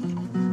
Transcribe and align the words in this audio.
share, 0.00 0.49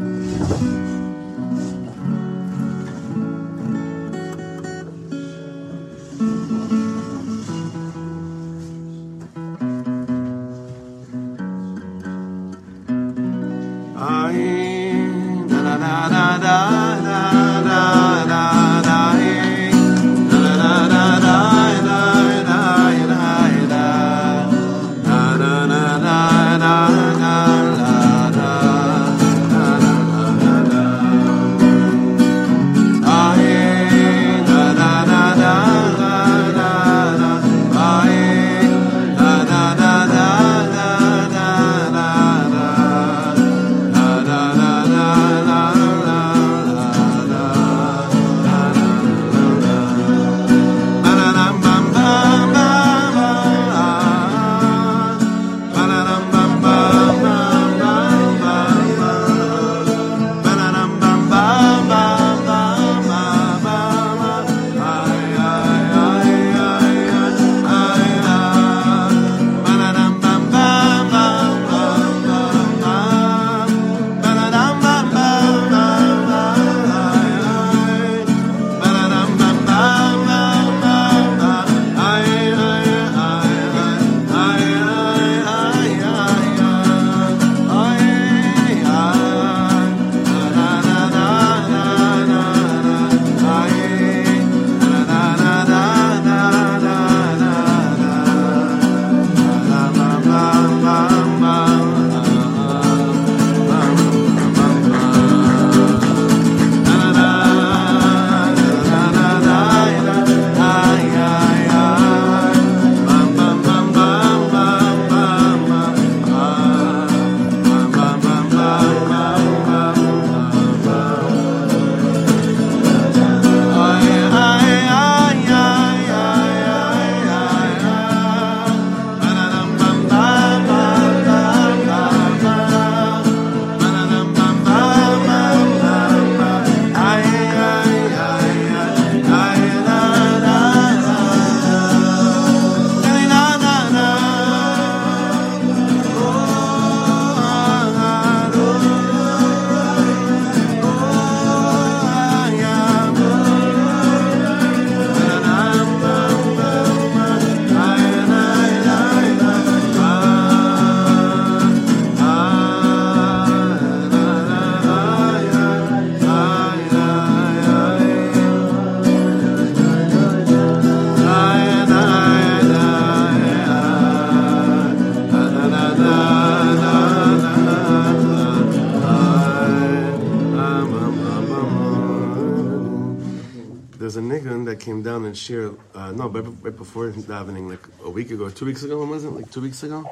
right, 186.67 186.77
before 186.77 187.11
davening, 187.11 187.69
like 187.69 187.85
a 188.03 188.09
week 188.09 188.29
ago, 188.31 188.49
two 188.49 188.65
weeks 188.65 188.83
ago, 188.83 188.99
when 188.99 189.09
was 189.09 189.23
it? 189.23 189.29
Like 189.29 189.49
two 189.51 189.61
weeks 189.61 189.83
ago? 189.83 190.03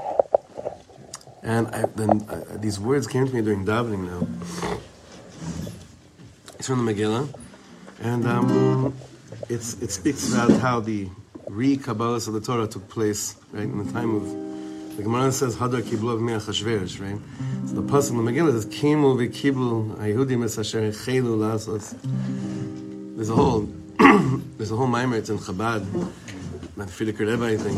And 1.44 1.68
I, 1.68 1.86
then 1.96 2.26
these 2.62 2.80
words 2.80 3.08
came 3.08 3.28
to 3.28 3.34
me 3.34 3.42
during 3.42 3.66
davening 3.66 4.08
now. 4.08 4.28
It's 6.58 6.68
from 6.68 6.86
the 6.86 6.94
Megillah, 6.94 7.28
and 8.02 8.26
um, 8.26 8.96
it's, 9.50 9.82
it 9.82 9.92
speaks 9.92 10.34
about 10.34 10.52
how 10.62 10.80
the 10.80 11.10
re-Kabbalah 11.48 12.16
of 12.16 12.34
the 12.34 12.42
Torah 12.42 12.68
took 12.68 12.88
place, 12.88 13.36
right, 13.52 13.64
in 13.64 13.86
the 13.86 13.92
time 13.92 14.16
of, 14.16 14.96
the 14.96 15.04
Gemara 15.04 15.34
says, 15.34 15.58
Hadar 15.58 15.82
kiblu 15.82 16.14
of 16.14 16.22
Mia 16.22 16.38
Chashverosh, 16.38 17.02
right? 17.02 17.20
So 17.68 17.76
the 17.76 17.82
Pasuk 17.82 18.12
in 18.12 18.24
the 18.24 18.32
Megillah 18.32 18.54
says, 18.54 18.66
Kimu 18.68 19.18
v'kiblu 19.18 19.98
Ayehudim 19.98 20.46
es 20.46 20.58
asher 20.58 20.90
chelu 20.92 21.38
lasos. 21.38 21.96
There's 23.18 23.30
a 23.30 23.36
whole 23.36 23.70
there's 24.58 24.72
a 24.72 24.76
whole 24.76 24.88
mimer, 24.88 25.18
it's 25.18 25.30
in 25.30 25.38
Chabad, 25.38 25.86
not 26.78 27.00
Rebbe, 27.00 27.46
I 27.46 27.58
think, 27.58 27.78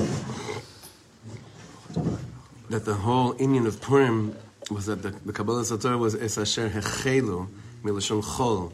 that 2.69 2.83
the 2.85 2.95
whole 2.95 3.33
inyan 3.35 3.67
of 3.67 3.79
Purim 3.81 4.35
was 4.71 4.87
that 4.87 5.01
the, 5.03 5.11
the 5.25 5.31
Kabbalah 5.31 5.63
Sator 5.63 5.97
was 5.97 6.15
Es 6.15 6.37
Asher 6.37 6.69
Hechelu, 6.69 7.47
Milashon 7.83 8.23
Chol. 8.23 8.71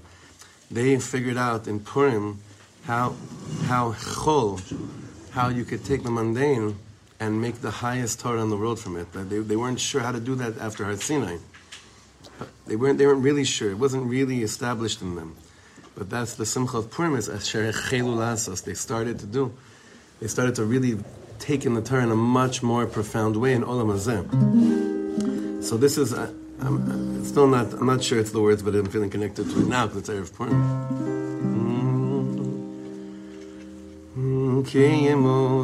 They 0.71 0.97
figured 0.99 1.37
out 1.37 1.67
in 1.67 1.79
Purim 1.79 2.39
how, 2.85 3.15
how 3.65 3.91
Chol, 3.93 4.61
how 5.31 5.49
you 5.49 5.65
could 5.65 5.83
take 5.83 6.03
the 6.03 6.09
mundane 6.09 6.77
and 7.19 7.41
make 7.41 7.61
the 7.61 7.71
highest 7.71 8.19
Torah 8.19 8.41
in 8.41 8.49
the 8.49 8.57
world 8.57 8.79
from 8.79 8.97
it. 8.97 9.11
They, 9.11 9.39
they 9.39 9.55
weren't 9.55 9.79
sure 9.79 10.01
how 10.01 10.11
to 10.11 10.19
do 10.19 10.35
that 10.35 10.57
after 10.57 10.85
Har 10.85 10.95
Sinai. 10.95 11.37
They 12.65 12.75
weren't, 12.75 12.97
they 12.97 13.05
weren't 13.05 13.23
really 13.23 13.43
sure. 13.43 13.71
It 13.71 13.77
wasn't 13.77 14.05
really 14.05 14.41
established 14.41 15.01
in 15.01 15.15
them. 15.15 15.35
But 15.95 16.09
that's 16.09 16.35
the 16.35 16.45
Simcha 16.45 16.77
of 16.77 16.89
Purim 16.89 17.15
is 17.15 17.29
Asher 17.29 17.71
Chelu 17.71 18.15
Lasos. 18.15 18.63
They 18.63 18.73
started 18.73 19.19
to 19.19 19.25
do 19.25 19.53
it 20.23 20.29
started 20.29 20.55
to 20.55 20.63
really 20.63 20.97
take 21.39 21.65
in 21.65 21.73
the 21.73 21.81
Torah 21.81 22.03
in 22.03 22.11
a 22.11 22.15
much 22.15 22.63
more 22.63 22.85
profound 22.85 23.35
way 23.35 23.51
in 23.51 23.61
Olam 23.63 23.91
Hazeh. 23.91 25.61
So 25.61 25.75
this 25.75 25.97
is, 25.97 26.13
I, 26.13 26.29
am 26.61 27.25
still 27.25 27.47
not, 27.47 27.73
I'm 27.73 27.87
not 27.87 28.01
sure 28.01 28.19
it's 28.19 28.31
the 28.31 28.41
words, 28.41 28.63
but 28.63 28.73
I'm 28.73 28.85
feeling 28.85 29.09
connected 29.09 29.49
to 29.49 29.59
it 29.59 29.67
now 29.67 29.87
because 29.87 30.07
it's 30.07 30.09
Erev 30.09 30.33
Purim. 30.33 31.13
קיימו 34.71 35.63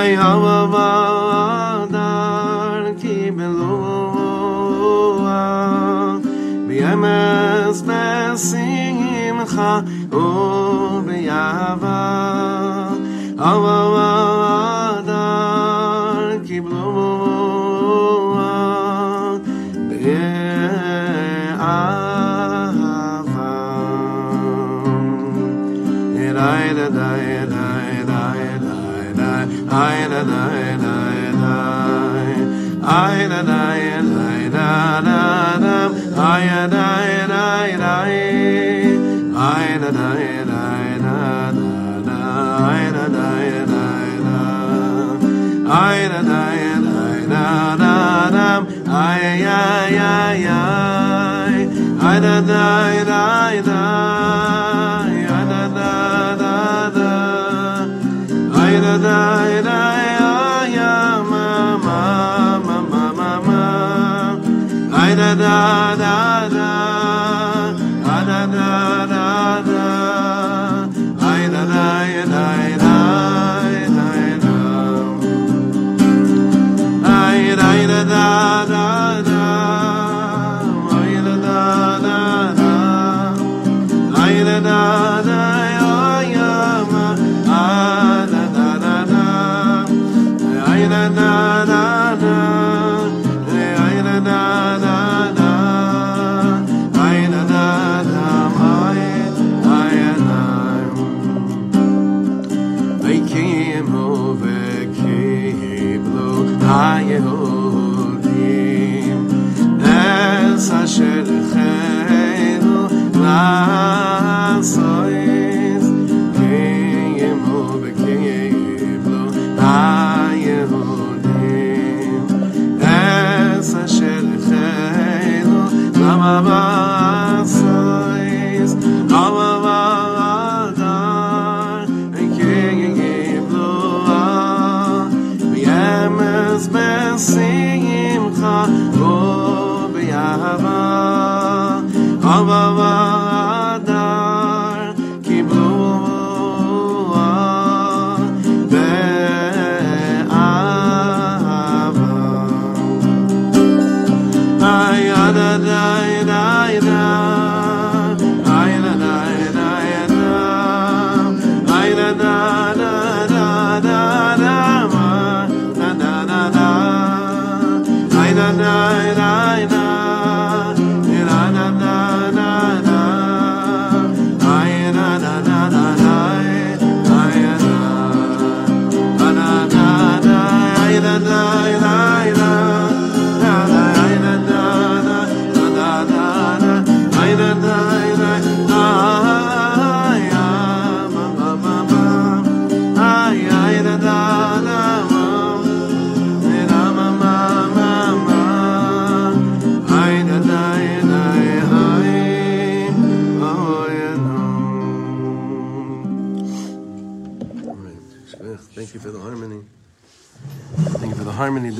ay 0.00 0.12
hava 0.20 0.56
va 0.72 0.88
dar 1.94 2.82
ki 3.00 3.16
melo 3.36 3.76
bi 6.68 6.76
amas 6.92 7.78
masing 7.88 9.40
kha 9.54 9.72
o 10.22 10.26
bi 11.06 11.20
hava 11.32 11.98
hava 13.42 13.78
Ay, 36.36 36.75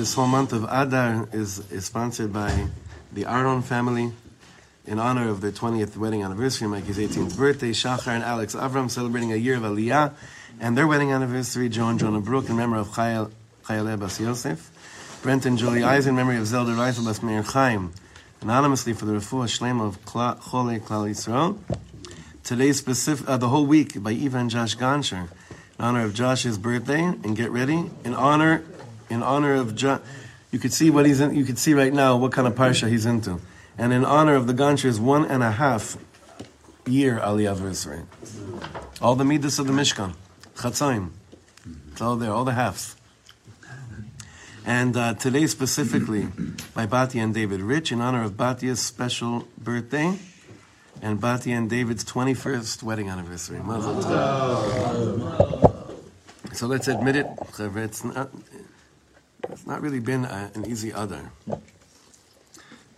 This 0.06 0.14
whole 0.14 0.28
month 0.28 0.52
of 0.52 0.62
Adar 0.62 1.28
is, 1.32 1.68
is 1.72 1.86
sponsored 1.86 2.32
by 2.32 2.68
the 3.12 3.26
Aron 3.26 3.60
family 3.60 4.12
in 4.86 5.00
honor 5.00 5.28
of 5.28 5.40
their 5.40 5.50
20th 5.50 5.96
wedding 5.96 6.22
anniversary, 6.22 6.68
Mikey's 6.68 6.98
18th 6.98 7.36
birthday. 7.36 7.72
Shachar 7.72 8.12
and 8.12 8.22
Alex 8.22 8.54
Avram 8.54 8.88
celebrating 8.88 9.32
a 9.32 9.34
year 9.36 9.56
of 9.56 9.64
Aliyah, 9.64 10.12
and 10.60 10.78
their 10.78 10.86
wedding 10.86 11.10
anniversary, 11.10 11.68
Joe 11.68 11.88
and 11.88 11.98
Jonah 11.98 12.20
Brook 12.20 12.48
in 12.48 12.56
memory 12.56 12.78
of 12.78 12.90
Chayel 12.90 13.32
Chayaleh 13.64 13.98
Bas 13.98 14.20
Yosef. 14.20 15.18
Brent 15.24 15.44
and 15.44 15.58
Julie 15.58 15.82
Eisen 15.82 16.10
in 16.10 16.14
memory 16.14 16.36
of 16.36 16.46
Zelda 16.46 16.70
Reifel 16.70 17.04
Bas 17.04 17.20
Meir 17.20 17.42
Chaim. 17.42 17.92
Anonymously 18.42 18.92
for 18.92 19.06
the 19.06 19.14
Refuah 19.14 19.48
Shlema 19.48 19.88
of 19.88 20.04
Chole 20.04 20.80
Klal 20.82 21.10
Yisrael. 21.10 21.58
Today, 22.44 22.70
specific, 22.70 23.28
uh, 23.28 23.38
the 23.38 23.48
whole 23.48 23.66
week 23.66 24.00
by 24.00 24.12
Eva 24.12 24.38
and 24.38 24.50
Josh 24.50 24.76
Gonsher 24.76 25.22
in 25.22 25.28
honor 25.80 26.04
of 26.04 26.14
Josh's 26.14 26.58
birthday. 26.58 27.02
And 27.02 27.36
get 27.36 27.50
ready 27.50 27.90
in 28.04 28.14
honor, 28.14 28.62
in 29.08 29.22
honor 29.22 29.54
of 29.54 29.74
John. 29.74 30.02
You 30.50 30.58
could 30.58 30.72
see 30.72 30.90
what 30.90 31.06
he's 31.06 31.20
in. 31.20 31.34
You 31.34 31.44
could 31.44 31.58
see 31.58 31.74
right 31.74 31.92
now 31.92 32.16
what 32.16 32.32
kind 32.32 32.46
of 32.46 32.54
parsha 32.54 32.88
he's 32.88 33.06
into, 33.06 33.40
and 33.76 33.92
in 33.92 34.04
honor 34.04 34.34
of 34.34 34.46
the 34.46 34.54
Gonshers 34.54 34.98
one 34.98 35.24
and 35.24 35.42
a 35.42 35.52
half 35.52 35.96
year 36.86 37.20
Aliyah 37.22 37.56
anniversary. 37.56 38.02
All 39.00 39.16
the 39.16 39.24
midas 39.24 39.58
of 39.58 39.66
the 39.66 39.72
Mishkan, 39.72 40.14
Chatzayim, 40.54 41.10
it's 41.90 42.00
all 42.00 42.16
there, 42.16 42.30
all 42.30 42.44
the 42.44 42.52
halves. 42.52 42.96
And 44.64 44.96
uh, 44.96 45.14
today 45.14 45.46
specifically 45.46 46.26
by 46.74 46.86
Batia 46.86 47.22
and 47.22 47.32
David 47.32 47.60
Rich 47.60 47.92
in 47.92 48.00
honor 48.00 48.24
of 48.24 48.32
Batia's 48.32 48.80
special 48.80 49.46
birthday 49.56 50.18
and 51.00 51.20
Batia 51.20 51.56
and 51.56 51.70
David's 51.70 52.04
21st 52.04 52.82
wedding 52.82 53.08
anniversary. 53.08 53.60
Mazel 53.60 53.94
tov. 53.94 55.66
So 56.52 56.66
let's 56.66 56.88
admit 56.88 57.16
it, 57.16 57.26
Chaver, 57.52 58.28
it's 59.50 59.66
not, 59.66 59.80
really 59.80 60.00
been 60.00 60.24
a, 60.24 60.50
an 60.54 60.66
easy 60.66 60.90
Adar. 60.90 61.30
It 61.48 61.58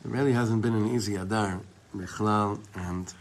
really 0.04 0.32
hasn't 0.32 0.62
been 0.62 0.74
an 0.74 0.94
easy 0.94 1.16
Adar, 1.16 1.60
Bichlal, 1.96 2.60
and 2.74 3.12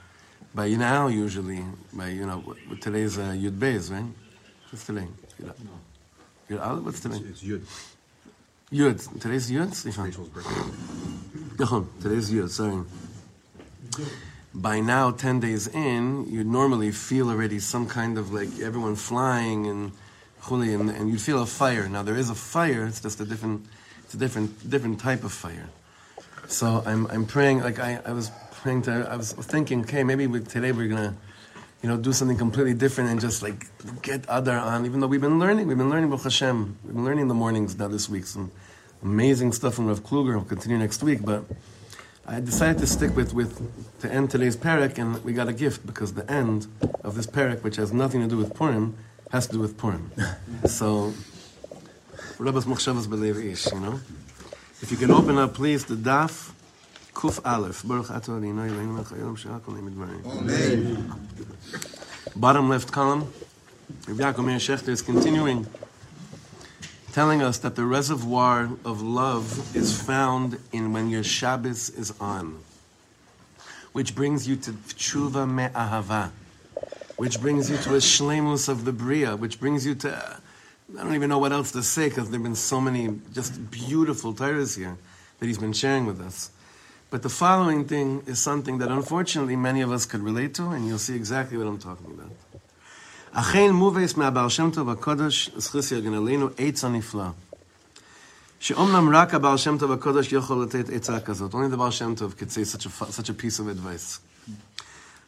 by 0.53 0.69
now 0.69 1.07
usually, 1.07 1.63
by, 1.93 2.09
you 2.09 2.25
know, 2.25 2.55
today's 2.81 3.17
uh, 3.17 3.35
Yud 3.35 3.57
Beis, 3.57 3.91
right? 3.91 4.05
What's 4.69 4.85
today? 4.85 5.07
Yud 5.41 5.53
Yud 6.49 6.65
Aleph? 6.65 6.83
What's 6.83 6.99
today? 6.99 7.17
It's 7.17 7.43
Yud. 7.43 7.61
Yud. 8.71 9.19
Today's 9.19 9.51
Yud? 9.51 9.85
Rachel's 9.85 10.29
Today's 12.01 12.31
Yud, 12.31 12.49
sorry. 12.49 12.83
By 14.53 14.79
now, 14.79 15.11
10 15.11 15.39
days 15.39 15.67
in, 15.67 16.25
you 16.29 16.43
normally 16.43 16.91
feel 16.91 17.29
already 17.29 17.59
some 17.59 17.87
kind 17.87 18.17
of 18.17 18.31
like 18.33 18.59
everyone 18.59 18.95
flying 18.95 19.67
and 19.67 19.91
chuli, 20.47 20.73
and, 20.73 20.89
and 20.89 21.09
you 21.09 21.17
feel 21.17 21.41
a 21.41 21.45
fire. 21.45 21.87
Now, 21.89 22.03
there 22.03 22.15
is 22.15 22.29
a 22.29 22.35
fire, 22.35 22.85
it's 22.85 23.01
just 23.01 23.19
a 23.19 23.25
different, 23.25 23.65
it's 24.03 24.13
a 24.13 24.17
different, 24.17 24.69
different 24.69 24.99
type 24.99 25.23
of 25.23 25.31
fire. 25.31 25.67
So 26.47 26.81
I'm, 26.85 27.07
I'm 27.07 27.25
praying, 27.25 27.59
like 27.59 27.79
I, 27.79 27.99
I 28.05 28.13
was 28.13 28.31
praying 28.61 28.83
to, 28.83 29.07
I 29.11 29.15
was 29.15 29.33
thinking, 29.33 29.81
okay, 29.81 30.03
maybe 30.03 30.27
we, 30.27 30.39
today 30.39 30.71
we're 30.71 30.87
gonna, 30.87 31.15
you 31.81 31.89
know, 31.89 31.97
do 31.97 32.13
something 32.13 32.37
completely 32.37 32.73
different 32.73 33.09
and 33.09 33.19
just 33.19 33.43
like 33.43 33.67
get 34.01 34.27
other 34.29 34.53
on, 34.53 34.85
even 34.85 34.99
though 34.99 35.07
we've 35.07 35.21
been 35.21 35.39
learning, 35.39 35.67
we've 35.67 35.77
been 35.77 35.89
learning 35.89 36.09
Baruch 36.09 36.23
Hashem, 36.23 36.77
we've 36.83 36.95
been 36.95 37.05
learning 37.05 37.27
the 37.27 37.33
mornings 37.33 37.77
now 37.77 37.89
this 37.89 38.09
week, 38.09 38.25
some 38.25 38.51
amazing 39.03 39.51
stuff 39.51 39.75
from 39.75 39.87
Rav 39.87 40.01
Kluger, 40.03 40.35
we'll 40.35 40.45
continue 40.45 40.77
next 40.77 41.03
week, 41.03 41.23
but 41.23 41.43
I 42.25 42.41
decided 42.41 42.79
to 42.79 42.87
stick 42.87 43.15
with, 43.15 43.33
with 43.33 43.51
to 44.01 44.11
end 44.11 44.31
today's 44.31 44.57
parak, 44.57 44.97
and 44.97 45.23
we 45.23 45.31
got 45.31 45.47
a 45.47 45.53
gift 45.53 45.85
because 45.85 46.13
the 46.13 46.29
end 46.29 46.67
of 47.03 47.15
this 47.15 47.25
parak, 47.25 47.63
which 47.63 47.77
has 47.77 47.93
nothing 47.93 48.21
to 48.21 48.27
do 48.27 48.35
with 48.35 48.53
Purim, 48.53 48.97
has 49.31 49.47
to 49.47 49.53
do 49.53 49.59
with 49.59 49.77
Purim. 49.77 50.11
so, 50.65 51.13
Rabbas 52.37 52.65
Mochshavas 52.65 53.07
Belev 53.07 53.43
Ish, 53.43 53.71
you 53.71 53.79
know? 53.79 53.99
If 54.81 54.91
you 54.91 54.97
can 54.97 55.11
open 55.11 55.37
up, 55.37 55.53
please, 55.55 55.85
the 55.85 55.95
Daf 55.95 56.51
Kuf 57.13 57.39
Aleph. 57.43 57.83
Baruch 57.83 58.11
Ato 58.11 58.37
Adonai 58.37 58.69
Eloheinu 58.69 58.93
melech 58.93 59.37
she'akol 59.39 59.73
na'im. 59.73 60.25
Amen. 60.25 61.13
Bottom 62.35 62.69
left 62.69 62.91
column, 62.91 63.33
Rav 64.07 64.17
Yaakov 64.17 64.45
Meir 64.45 64.57
Shechter 64.57 64.89
is 64.89 65.01
continuing 65.01 65.65
telling 67.17 67.41
us 67.41 67.57
that 67.57 67.75
the 67.75 67.83
reservoir 67.83 68.69
of 68.85 69.01
love 69.01 69.75
is 69.75 69.99
found 69.99 70.59
in 70.71 70.93
when 70.93 71.09
your 71.09 71.23
Shabbos 71.23 71.89
is 71.89 72.13
on, 72.19 72.59
which 73.91 74.13
brings 74.13 74.47
you 74.47 74.55
to 74.57 74.71
tshuva 74.73 75.49
me'ahava, 75.49 76.29
which 77.16 77.40
brings 77.40 77.70
you 77.70 77.76
to 77.78 77.94
a 77.94 78.00
shlemus 78.00 78.68
of 78.68 78.84
the 78.84 78.92
bria, 78.92 79.36
which 79.36 79.60
brings 79.60 79.86
you 79.86 79.94
to 79.96 80.40
I 80.98 81.02
don't 81.02 81.14
even 81.14 81.30
know 81.30 81.38
what 81.38 81.52
else 81.52 81.72
to 81.72 81.82
say 81.82 82.08
because 82.08 82.30
there've 82.30 82.42
been 82.42 82.54
so 82.54 82.80
many 82.80 83.08
just 83.32 83.70
beautiful 83.70 84.34
tyrants 84.34 84.74
here 84.74 84.96
that 85.38 85.46
he's 85.46 85.58
been 85.58 85.72
sharing 85.72 86.04
with 86.06 86.20
us. 86.20 86.50
But 87.10 87.22
the 87.22 87.28
following 87.28 87.84
thing 87.86 88.22
is 88.26 88.38
something 88.40 88.78
that 88.78 88.90
unfortunately 88.90 89.56
many 89.56 89.80
of 89.80 89.90
us 89.90 90.06
could 90.06 90.22
relate 90.22 90.54
to, 90.54 90.70
and 90.70 90.86
you'll 90.86 90.98
see 90.98 91.16
exactly 91.16 91.56
what 91.56 91.66
I'm 91.66 91.78
talking 91.78 92.06
about. 92.06 92.32
אכן 93.34 93.70
מובס 93.70 94.16
מהבעל 94.16 94.48
שם 94.48 94.70
טוב 94.70 94.88
הקודש, 94.90 95.50
זכוס 95.56 95.92
יגן 95.92 96.14
עלינו, 96.14 96.48
עץ 96.58 96.84
הנפלא. 96.84 97.28
שאומנם 98.60 99.16
רק 99.16 99.34
הבעל 99.34 99.56
שם 99.56 99.78
טוב 99.78 99.92
הקודש 99.92 100.32
יכול 100.32 100.62
לתת 100.62 100.88
עצה 100.88 101.20
כזאת. 101.20 101.54
Only 101.54 101.72
the 101.72 101.76
בעל 101.76 101.90
שם 101.90 102.14
טוב 102.14 102.34
could 102.38 102.50
say 102.50 102.64
such 102.64 102.86
a, 102.86 103.12
such 103.12 103.28
a 103.28 103.34
piece 103.34 103.58
of 103.58 103.68
advice. 103.68 104.25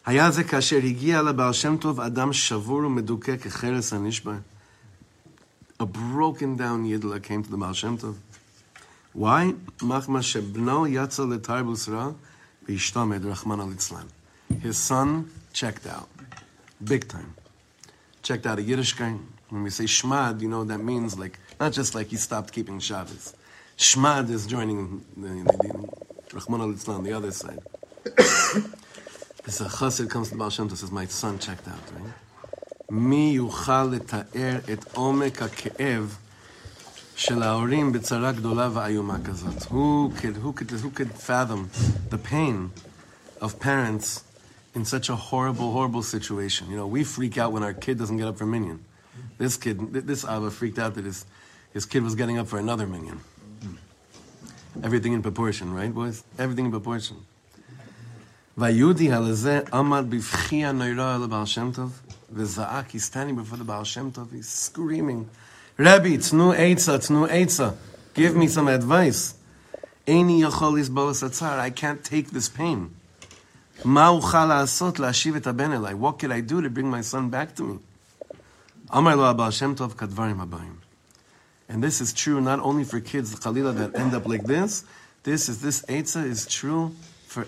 היה 0.07 0.31
זה 0.31 0.45
כאשר 0.45 0.77
הגיע 0.77 1.23
לבעל 1.23 1.53
שם 1.53 1.77
טוב 1.77 2.01
אדם 2.01 2.33
שבור 2.33 2.77
ומדוכא 2.77 3.37
כחרס 3.37 3.93
הנשבר. 3.93 4.35
A 5.81 5.87
broken 5.87 6.57
down 6.57 6.85
yidla 6.85 7.21
came 7.23 7.43
to 7.43 7.51
the 7.51 7.57
Baal 7.57 7.73
Shem 7.73 7.99
Tov. 7.99 8.15
Why? 9.15 9.53
מחמא 9.83 10.23
שבנו 10.23 10.87
יצא 10.87 11.25
לתרבוס 11.25 11.89
רע 11.89 12.11
והשתמד 12.69 13.27
רחמנא 13.27 13.63
ליצלן. 13.63 14.07
His 14.51 14.77
son 14.77 15.31
checked 15.53 15.87
out. 15.87 16.09
Big 16.85 17.09
time. 17.09 17.35
Checked 18.23 18.47
out 18.47 18.59
a 18.59 18.63
Yiddishkeit. 18.63 19.19
When 19.49 19.63
we 19.63 19.71
say 19.71 19.85
shmad, 19.85 20.41
you 20.41 20.49
know 20.49 20.65
that 20.65 20.81
means 20.81 21.19
like, 21.19 21.39
not 21.61 21.73
just 21.73 21.95
like 21.95 22.09
he 22.09 22.17
stopped 22.17 22.53
keeping 22.53 22.79
Shabbos. 22.81 23.35
Shmad 23.79 24.31
is 24.31 24.47
joining 24.47 25.05
the, 25.17 25.29
the, 25.29 25.89
the 26.29 26.37
Rachmana 26.37 26.73
litzlan, 26.73 27.05
the 27.05 27.13
other 27.13 27.33
side. 27.33 27.63
It's 29.46 29.62
a 29.62 29.66
chassid 29.66 30.10
comes 30.10 30.30
to 30.30 30.36
Baal 30.36 30.50
Shem 30.50 30.70
says, 30.70 30.92
my 30.92 31.06
son 31.06 31.40
checked 31.40 31.68
out, 31.68 31.80
right? 31.94 32.14
מי 32.92 33.32
יוכל 33.36 33.84
לתאר 33.84 34.60
את 34.74 34.86
עומק 34.94 35.42
הכאב 35.42 36.18
של 37.16 37.44
ההורים 37.44 37.92
בצרה 37.92 38.32
גדולה 38.32 38.70
ואיומה 38.74 39.18
כזאת? 39.24 39.64
Who 39.64 40.12
could, 40.22 40.38
who 40.38 40.54
could, 40.54 40.72
who 40.72 40.90
could 40.90 41.12
fathom 41.12 41.70
the 42.10 42.18
pain 42.18 42.72
of 43.42 43.60
parents 43.60 44.24
in 44.76 44.86
such 44.86 45.10
a 45.10 45.16
horrible, 45.16 45.72
horrible 45.72 46.04
situation? 46.04 46.70
You 46.70 46.78
know, 46.78 46.88
we 46.88 47.04
freak 47.04 47.38
out 47.38 47.52
when 47.52 47.64
our 47.64 47.74
kid 47.74 48.00
doesn't 48.00 48.18
get 48.18 48.28
up 48.28 48.38
for 48.38 48.46
minyan. 48.46 48.80
This 49.38 49.56
kid, 49.56 49.94
this 49.94 50.26
Abba 50.26 50.50
freaked 50.50 50.80
out 50.80 50.96
that 50.96 51.06
his, 51.06 51.26
his 51.74 51.86
kid 51.86 52.04
was 52.04 52.16
getting 52.16 52.38
up 52.40 52.48
for 52.48 52.58
another 52.58 52.88
minyan. 52.88 53.20
Everything 54.84 55.14
in 55.14 55.22
proportion, 55.22 55.74
right, 55.74 55.94
boys? 55.94 56.24
Everything 56.38 56.66
in 56.66 56.72
proportion. 56.72 57.18
Vayudi 58.60 59.08
Alazeh 59.08 59.70
Amad 59.70 60.10
Bivchia 60.10 60.76
Noira 60.76 61.30
Baal 61.30 61.46
Shem 61.46 61.72
Tov. 61.72 61.92
Viza'ak, 62.34 62.92
he's 62.92 63.06
standing 63.06 63.38
before 63.38 63.58
the 63.58 63.64
Baal 63.64 63.86
Shem 63.86 64.12
Tov, 64.12 64.34
he's 64.34 64.50
screaming, 64.50 65.30
Rabbi, 65.78 66.18
Tnu 66.18 66.54
Eitza, 66.54 67.00
Tnu 67.00 67.30
Eitza, 67.30 67.78
give 68.14 68.36
me 68.36 68.50
some 68.50 68.68
advice. 68.68 69.36
Eini 70.06 70.42
Yachol 70.42 70.78
Yisbolas 70.78 71.26
Atzar, 71.26 71.58
I 71.58 71.70
can't 71.70 72.04
take 72.04 72.32
this 72.32 72.50
pain. 72.50 72.94
Ma 73.86 74.10
Uchal 74.12 74.50
Asot 74.50 74.98
Lashiv 74.98 75.38
Et 75.38 75.48
Aben 75.48 75.72
Elai, 75.72 75.94
what 75.94 76.20
can 76.20 76.34
I 76.34 76.42
do 76.42 76.62
to 76.62 76.70
bring 76.70 76.90
my 76.90 77.00
son 77.00 77.30
back 77.30 77.56
to 77.56 77.64
me? 77.64 77.80
Amar 78.90 79.16
Lo 79.16 79.34
Baal 79.34 79.52
Shem 79.52 79.74
Tov 79.74 79.94
Kadvarim 79.94 80.46
Abayim. 80.46 80.76
And 81.70 81.82
this 81.82 82.02
is 82.02 82.12
true 82.12 82.42
not 82.42 82.60
only 82.60 82.84
for 82.84 83.00
kids, 83.00 83.34
khalilah 83.36 83.78
that 83.78 83.98
end 83.98 84.14
up 84.14 84.28
like 84.28 84.44
this, 84.44 84.84
this 85.24 85.48
is, 85.48 85.62
this 85.62 85.82
Eitza 85.84 86.26
is 86.26 86.46
true 86.46 86.94
for 87.26 87.48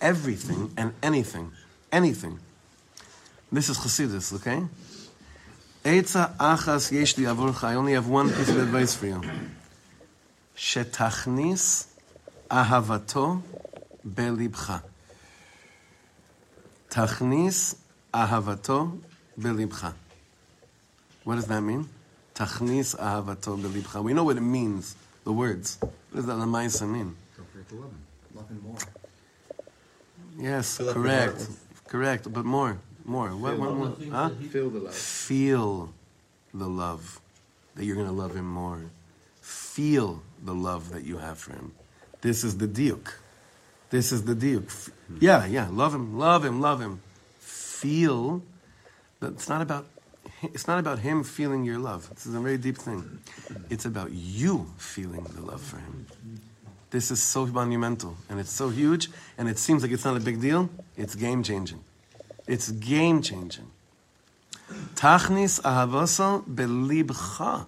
everything 0.00 0.72
and 0.76 0.92
anything. 1.02 1.52
Anything. 1.92 2.38
This 3.52 3.68
is 3.68 3.78
Chassidus, 3.78 4.32
okay? 4.34 4.62
Eitzah 5.84 6.36
achas 6.36 6.92
yesh 6.92 7.16
li 7.16 7.24
avurcha. 7.24 7.64
I 7.64 7.74
only 7.74 7.94
have 7.94 8.06
one 8.06 8.28
piece 8.28 8.48
of 8.48 8.58
advice 8.58 8.94
for 8.94 9.06
you. 9.06 9.22
Shetachnis 10.56 11.86
ahavato 12.50 13.42
belibcha. 14.06 14.82
Tachnis 16.90 17.76
ahavato 18.12 19.00
belibcha. 19.38 19.94
What 21.24 21.36
does 21.36 21.46
that 21.46 21.62
mean? 21.62 21.88
Tachnis 22.34 22.94
ahavato 22.96 23.58
belibcha. 23.58 24.02
We 24.02 24.12
know 24.12 24.24
what 24.24 24.36
it 24.36 24.42
means, 24.42 24.94
the 25.24 25.32
words. 25.32 25.78
What 25.80 25.92
does 26.14 26.26
that 26.26 26.36
mean? 26.36 27.16
Don't 27.36 27.48
forget 27.50 27.72
love 28.34 28.50
more. 28.62 28.76
Yes, 30.40 30.78
correct. 30.78 31.48
Correct, 31.88 32.32
but 32.32 32.44
more. 32.44 32.78
More. 33.04 33.28
What, 33.30 33.58
what, 33.58 33.74
more? 33.74 33.96
Huh? 34.10 34.30
Feel 34.50 34.70
the 34.70 34.78
love. 34.80 34.94
Feel 34.94 35.92
the 36.54 36.66
love 36.68 37.20
that 37.74 37.84
you're 37.84 37.96
going 37.96 38.06
to 38.06 38.12
love 38.12 38.34
him 38.34 38.46
more. 38.48 38.80
Feel 39.40 40.22
the 40.44 40.54
love 40.54 40.90
that 40.92 41.04
you 41.04 41.18
have 41.18 41.38
for 41.38 41.52
him. 41.52 41.72
This 42.20 42.44
is 42.44 42.58
the 42.58 42.68
diuk. 42.68 43.12
This 43.90 44.12
is 44.12 44.24
the 44.24 44.34
diuk. 44.34 44.66
F- 44.66 44.90
Yeah, 45.20 45.46
yeah. 45.46 45.68
Love 45.70 45.94
him, 45.94 46.18
love 46.18 46.44
him, 46.44 46.60
love 46.60 46.80
him. 46.80 47.00
Feel 47.38 48.42
that 49.20 49.32
it's 49.32 49.48
not 49.48 49.62
about 49.62 49.86
it's 50.42 50.66
not 50.68 50.78
about 50.78 50.98
him 51.00 51.24
feeling 51.24 51.64
your 51.64 51.78
love. 51.78 52.08
This 52.14 52.26
is 52.26 52.34
a 52.34 52.40
very 52.40 52.58
deep 52.58 52.76
thing. 52.78 53.18
It's 53.70 53.84
about 53.84 54.12
you 54.12 54.66
feeling 54.78 55.24
the 55.34 55.42
love 55.42 55.60
for 55.60 55.78
him. 55.78 56.06
This 56.90 57.10
is 57.12 57.22
so 57.22 57.46
monumental 57.46 58.16
and 58.28 58.40
it's 58.40 58.50
so 58.50 58.68
huge 58.68 59.10
and 59.38 59.48
it 59.48 59.58
seems 59.58 59.82
like 59.82 59.92
it's 59.92 60.04
not 60.04 60.16
a 60.16 60.20
big 60.20 60.40
deal. 60.40 60.68
It's 60.96 61.14
game 61.14 61.42
changing. 61.42 61.84
It's 62.48 62.70
game 62.70 63.22
changing. 63.22 63.70
Tachnis 64.94 65.60
ahavasa 65.60 66.42
belibcha. 66.44 67.66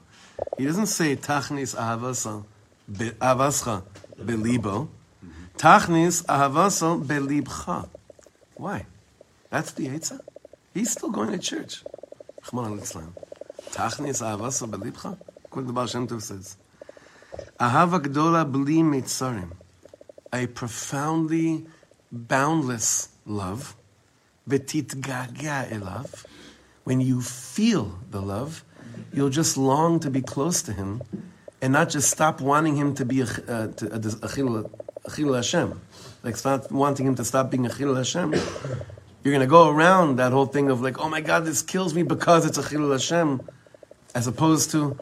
He 0.58 0.64
doesn't 0.64 0.86
say 0.86 1.14
tachnis 1.16 1.76
ahavasa 1.76 2.44
avascha 2.90 3.82
belibo. 4.20 4.88
Tachnis 5.56 6.24
ahavasa 6.24 7.04
belibcha. 7.04 7.88
Why? 8.54 8.86
That's 9.50 9.72
the 9.72 9.88
Eitzah. 9.88 10.20
He's 10.74 10.90
still 10.90 11.10
going 11.10 11.30
to 11.30 11.38
church. 11.38 11.84
Tachnis 12.44 12.92
ahavasa 13.70 14.68
belibcha? 14.68 15.16
What 15.50 15.66
the 15.66 15.72
Baal 15.72 15.86
Shem 15.86 16.08
Tov 16.08 16.22
says. 16.22 16.56
Ahava 17.58 18.00
gdola 18.00 18.50
bli 18.50 18.82
mitzarim. 18.82 19.52
A 20.32 20.46
profoundly 20.46 21.66
boundless 22.10 23.08
love. 23.26 23.76
V'titgaga 24.48 25.70
elav. 25.70 26.24
When 26.84 27.00
you 27.00 27.20
feel 27.20 27.98
the 28.10 28.20
love, 28.20 28.64
you'll 29.12 29.30
just 29.30 29.56
long 29.56 30.00
to 30.00 30.10
be 30.10 30.20
close 30.20 30.62
to 30.62 30.72
him 30.72 31.02
and 31.62 31.72
not 31.72 31.90
just 31.90 32.10
stop 32.10 32.40
wanting 32.40 32.76
him 32.76 32.94
to 32.94 33.04
be 33.04 33.20
a, 33.20 33.24
uh, 33.24 33.68
to, 33.68 33.94
a, 33.94 34.26
a, 34.26 34.28
chil, 34.28 35.32
Hashem. 35.32 35.80
Like 36.24 36.36
stop 36.36 36.70
wanting 36.72 37.06
him 37.06 37.14
to 37.14 37.24
stop 37.24 37.50
being 37.50 37.66
a 37.66 37.70
chil 37.70 37.94
Hashem. 37.94 38.32
You're 38.32 39.32
going 39.32 39.40
to 39.40 39.46
go 39.46 39.68
around 39.68 40.16
that 40.16 40.32
whole 40.32 40.46
thing 40.46 40.70
of 40.70 40.80
like, 40.80 40.98
oh 40.98 41.08
my 41.08 41.20
God, 41.20 41.44
this 41.44 41.62
kills 41.62 41.94
me 41.94 42.02
because 42.02 42.44
it's 42.44 42.58
a 42.58 42.68
chil 42.68 42.90
Hashem, 42.90 43.48
as 44.14 44.26
opposed 44.26 44.72
to, 44.72 44.98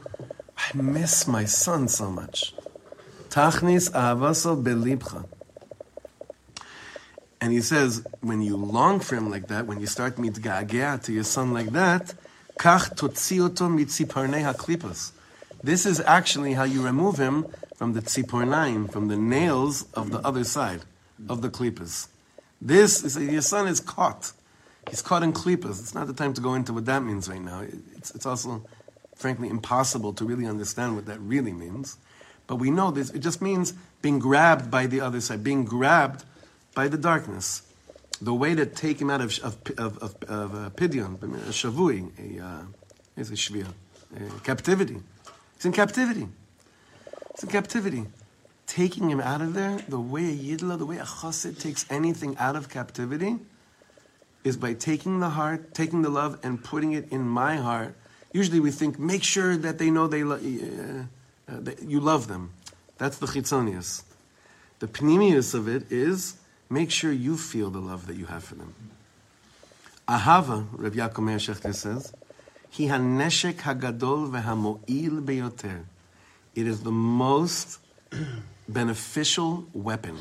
I 0.62 0.76
miss 0.76 1.26
my 1.26 1.44
son 1.46 1.88
so 1.88 2.10
much. 2.10 2.54
Tachnis 3.28 3.90
ahavaso 3.90 4.62
belibcha. 4.62 5.26
And 7.40 7.52
he 7.52 7.62
says, 7.62 8.04
when 8.20 8.42
you 8.42 8.56
long 8.56 9.00
for 9.00 9.16
him 9.16 9.30
like 9.30 9.48
that, 9.48 9.66
when 9.66 9.80
you 9.80 9.86
start 9.86 10.16
mitgagea 10.16 11.02
to 11.04 11.12
your 11.12 11.24
son 11.24 11.52
like 11.52 11.70
that, 11.70 12.14
kach 12.58 12.94
totzioto 12.96 13.68
haklipas. 13.70 15.12
This 15.62 15.86
is 15.86 16.00
actually 16.00 16.52
how 16.52 16.64
you 16.64 16.82
remove 16.82 17.16
him 17.16 17.46
from 17.76 17.94
the 17.94 18.02
tzipornaim, 18.02 18.92
from 18.92 19.08
the 19.08 19.16
nails 19.16 19.86
of 19.94 20.10
the 20.10 20.18
other 20.18 20.44
side 20.44 20.82
of 21.28 21.40
the 21.40 21.48
klipas. 21.48 22.08
This 22.60 23.02
is 23.02 23.16
your 23.16 23.42
son 23.42 23.68
is 23.68 23.80
caught. 23.80 24.32
He's 24.88 25.00
caught 25.00 25.22
in 25.22 25.32
klipas. 25.32 25.80
It's 25.80 25.94
not 25.94 26.06
the 26.06 26.12
time 26.12 26.34
to 26.34 26.40
go 26.42 26.54
into 26.54 26.74
what 26.74 26.84
that 26.86 27.02
means 27.02 27.28
right 27.28 27.40
now. 27.40 27.60
It's, 27.96 28.14
it's 28.14 28.26
also, 28.26 28.66
frankly, 29.20 29.48
impossible 29.48 30.14
to 30.14 30.24
really 30.24 30.46
understand 30.46 30.96
what 30.96 31.04
that 31.06 31.20
really 31.20 31.52
means. 31.52 31.98
But 32.46 32.56
we 32.56 32.70
know 32.70 32.90
this. 32.90 33.10
It 33.10 33.20
just 33.20 33.42
means 33.42 33.74
being 34.02 34.18
grabbed 34.18 34.70
by 34.70 34.86
the 34.86 35.00
other 35.00 35.20
side, 35.20 35.44
being 35.44 35.64
grabbed 35.64 36.24
by 36.74 36.88
the 36.88 36.96
darkness. 36.96 37.62
The 38.20 38.34
way 38.34 38.54
to 38.54 38.66
take 38.66 39.00
him 39.00 39.10
out 39.10 39.20
of 39.20 39.38
of 39.40 39.56
of, 39.78 39.98
of, 39.98 40.22
of 40.24 40.54
uh, 40.54 40.70
pidyon, 40.70 41.14
a 41.22 41.52
shavui, 41.52 42.10
a 42.18 42.44
uh, 42.44 42.62
a 43.16 43.20
shvia, 43.20 43.72
captivity. 44.42 44.98
He's 45.56 45.66
in 45.66 45.72
captivity. 45.72 46.26
He's 47.34 47.44
in 47.44 47.50
captivity. 47.50 48.06
Taking 48.66 49.10
him 49.10 49.20
out 49.20 49.40
of 49.40 49.54
there, 49.54 49.78
the 49.88 50.00
way 50.00 50.24
a 50.30 50.36
yidla, 50.36 50.78
the 50.78 50.86
way 50.86 50.98
a 50.98 51.04
chassid 51.04 51.58
takes 51.58 51.84
anything 51.90 52.36
out 52.38 52.56
of 52.56 52.68
captivity, 52.68 53.36
is 54.44 54.56
by 54.56 54.74
taking 54.74 55.20
the 55.20 55.30
heart, 55.30 55.74
taking 55.74 56.02
the 56.02 56.08
love, 56.08 56.38
and 56.42 56.62
putting 56.62 56.92
it 56.92 57.10
in 57.10 57.22
my 57.22 57.56
heart. 57.56 57.94
Usually 58.32 58.60
we 58.60 58.70
think, 58.70 58.98
make 58.98 59.24
sure 59.24 59.56
that 59.56 59.78
they 59.78 59.90
know 59.90 60.06
they 60.06 60.22
lo- 60.22 60.36
uh, 60.36 61.52
uh, 61.52 61.60
that 61.60 61.82
you 61.82 62.00
love 62.00 62.28
them. 62.28 62.52
That's 62.98 63.18
the 63.18 63.26
chitzonius. 63.26 64.02
The 64.78 64.86
pnimius 64.86 65.54
of 65.54 65.68
it 65.68 65.90
is 65.90 66.36
make 66.68 66.90
sure 66.90 67.12
you 67.12 67.36
feel 67.36 67.70
the 67.70 67.80
love 67.80 68.06
that 68.06 68.16
you 68.16 68.26
have 68.26 68.44
for 68.44 68.54
them. 68.54 68.74
Ahava, 70.08 70.66
Rav 70.72 70.92
Yaakov 70.92 71.24
Meir 71.24 71.38
Shechter 71.38 71.74
says, 71.74 72.12
he 72.70 72.86
haneshek 72.86 73.54
hagadol 73.54 74.30
vehamo'il 74.30 75.24
beyoter. 75.24 75.84
It 76.54 76.66
is 76.66 76.82
the 76.82 76.92
most 76.92 77.78
beneficial 78.68 79.66
weapon. 79.72 80.18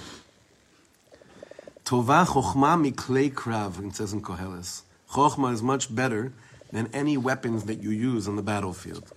Tova 1.85 2.25
chokhma 2.25 2.91
miklei 2.91 3.31
krav, 3.31 3.85
it 3.87 3.95
says 3.95 4.13
in 4.13 4.21
Koheles. 4.21 4.81
Chokhma 5.11 5.53
is 5.53 5.63
much 5.63 5.93
better 5.93 6.33
than 6.71 6.89
any 6.93 7.17
weapons 7.17 7.65
that 7.65 7.81
you 7.81 7.89
use 7.89 8.27
on 8.27 8.35
the 8.35 8.41
battlefield. 8.41 9.11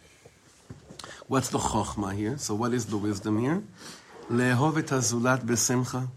What's 1.28 1.48
the 1.48 1.58
chokhma 1.58 2.14
here? 2.14 2.38
So 2.38 2.54
what 2.54 2.72
is 2.72 2.86
the 2.86 2.96
wisdom 2.96 3.38
here? 3.38 3.62
Le'ehov 4.30 4.78
et 4.78 4.86
hazulat 4.86 5.40
besimcha, 5.40 6.08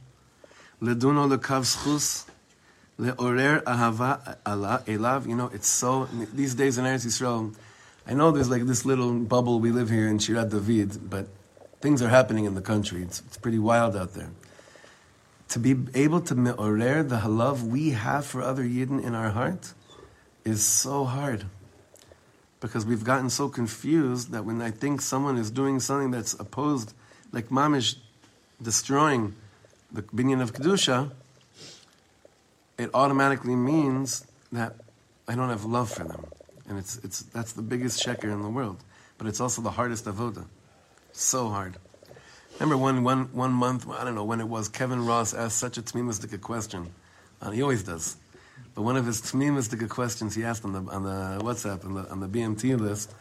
leduno 0.82 1.30
lekav 1.30 1.64
schus, 1.66 2.26
le'orer 3.00 3.64
ahava 3.64 4.38
elav. 4.46 5.28
You 5.28 5.36
know, 5.36 5.50
it's 5.54 5.68
so, 5.68 6.06
these 6.34 6.56
days 6.56 6.78
in 6.78 6.86
Eretz 6.86 7.06
Yisrael, 7.06 7.56
I 8.08 8.14
know 8.14 8.32
there's 8.32 8.50
like 8.50 8.64
this 8.64 8.86
little 8.86 9.14
bubble 9.14 9.60
we 9.60 9.72
live 9.72 9.90
here 9.90 10.08
in 10.08 10.20
Shirat 10.20 10.52
David, 10.52 11.10
but 11.10 11.28
things 11.82 12.02
are 12.02 12.10
happening 12.10 12.46
in 12.46 12.56
the 12.56 12.62
country. 12.62 13.02
It's, 13.02 13.22
it's 13.22 13.38
pretty 13.38 13.60
wild 13.60 13.96
out 13.96 14.14
there. 14.14 14.30
To 15.50 15.60
be 15.60 15.76
able 15.94 16.22
to 16.22 16.36
me'orer 16.36 17.04
the 17.04 17.18
halav 17.18 17.64
we 17.64 17.92
have 17.92 18.26
for 18.26 18.42
other 18.42 18.64
Yidden 18.64 19.04
in 19.04 19.16
our 19.16 19.32
heart 19.32 19.74
is 20.46 20.64
so 20.64 21.04
hard. 21.04 21.46
Because 22.62 22.86
we've 22.86 23.04
gotten 23.04 23.30
so 23.30 23.50
confused 23.50 24.32
that 24.32 24.46
when 24.46 24.62
I 24.62 24.72
think 24.72 25.02
someone 25.02 25.38
is 25.38 25.52
doing 25.52 25.80
something 25.80 26.12
that's 26.12 26.34
opposed, 26.36 26.94
like 27.32 27.50
Mamish 27.50 27.98
destroying 28.62 29.36
the 29.92 30.04
binyan 30.04 30.42
of 30.42 30.54
Kedusha, 30.54 31.12
it 32.78 32.90
automatically 32.94 33.56
means 33.56 34.26
that 34.52 34.76
I 35.28 35.36
don't 35.36 35.50
have 35.50 35.66
love 35.66 35.90
for 35.90 36.04
them. 36.04 36.26
And 36.68 36.78
it's, 36.78 36.98
it's, 37.04 37.22
that's 37.24 37.54
the 37.54 37.62
biggest 37.62 38.04
sheker 38.04 38.32
in 38.32 38.42
the 38.42 38.50
world. 38.50 38.78
But 39.18 39.28
it's 39.28 39.40
also 39.40 39.62
the 39.62 39.72
hardest 39.72 40.06
avoda. 40.06 40.46
So 41.12 41.50
hard. 41.50 41.78
Remember 42.60 42.78
one, 42.78 43.04
one, 43.04 43.26
one 43.34 43.52
month, 43.52 43.88
I 43.90 44.04
don't 44.04 44.16
know 44.16 44.24
when 44.24 44.40
it 44.40 44.48
was, 44.48 44.70
Kevin 44.70 45.06
Ross 45.06 45.34
asked 45.34 45.58
such 45.58 45.78
a 45.78 45.82
tmimistic 45.82 46.40
question. 46.42 46.92
Uh, 47.42 47.52
he 47.52 47.62
always 47.62 47.84
does. 47.84 48.18
But 48.76 48.82
one 48.82 48.98
of 48.98 49.06
his 49.06 49.22
tmimistic 49.22 49.88
questions 49.88 50.36
he 50.36 50.44
asked 50.44 50.66
on 50.66 50.74
the, 50.74 50.92
on 50.92 51.04
the 51.04 51.44
WhatsApp, 51.44 51.86
on 51.86 51.94
the, 51.94 52.10
on 52.10 52.20
the 52.20 52.28
BMT 52.28 52.78
list, 52.78 53.14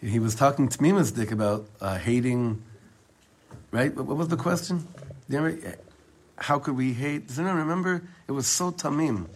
he 0.00 0.18
was 0.18 0.34
talking 0.34 0.68
tmimistic 0.68 1.30
about 1.30 1.66
uh, 1.82 1.98
hating, 1.98 2.62
right? 3.70 3.94
What, 3.94 4.06
what 4.06 4.16
was 4.16 4.28
the 4.28 4.36
question? 4.36 4.78
Do 5.28 5.36
you 5.36 5.40
remember? 5.42 5.76
How 6.38 6.58
could 6.58 6.76
we 6.76 6.94
hate? 6.94 7.26
Does 7.26 7.38
anyone 7.38 7.58
remember? 7.58 8.02
It 8.28 8.32
was 8.32 8.46
so 8.46 8.70
tamim. 8.70 9.26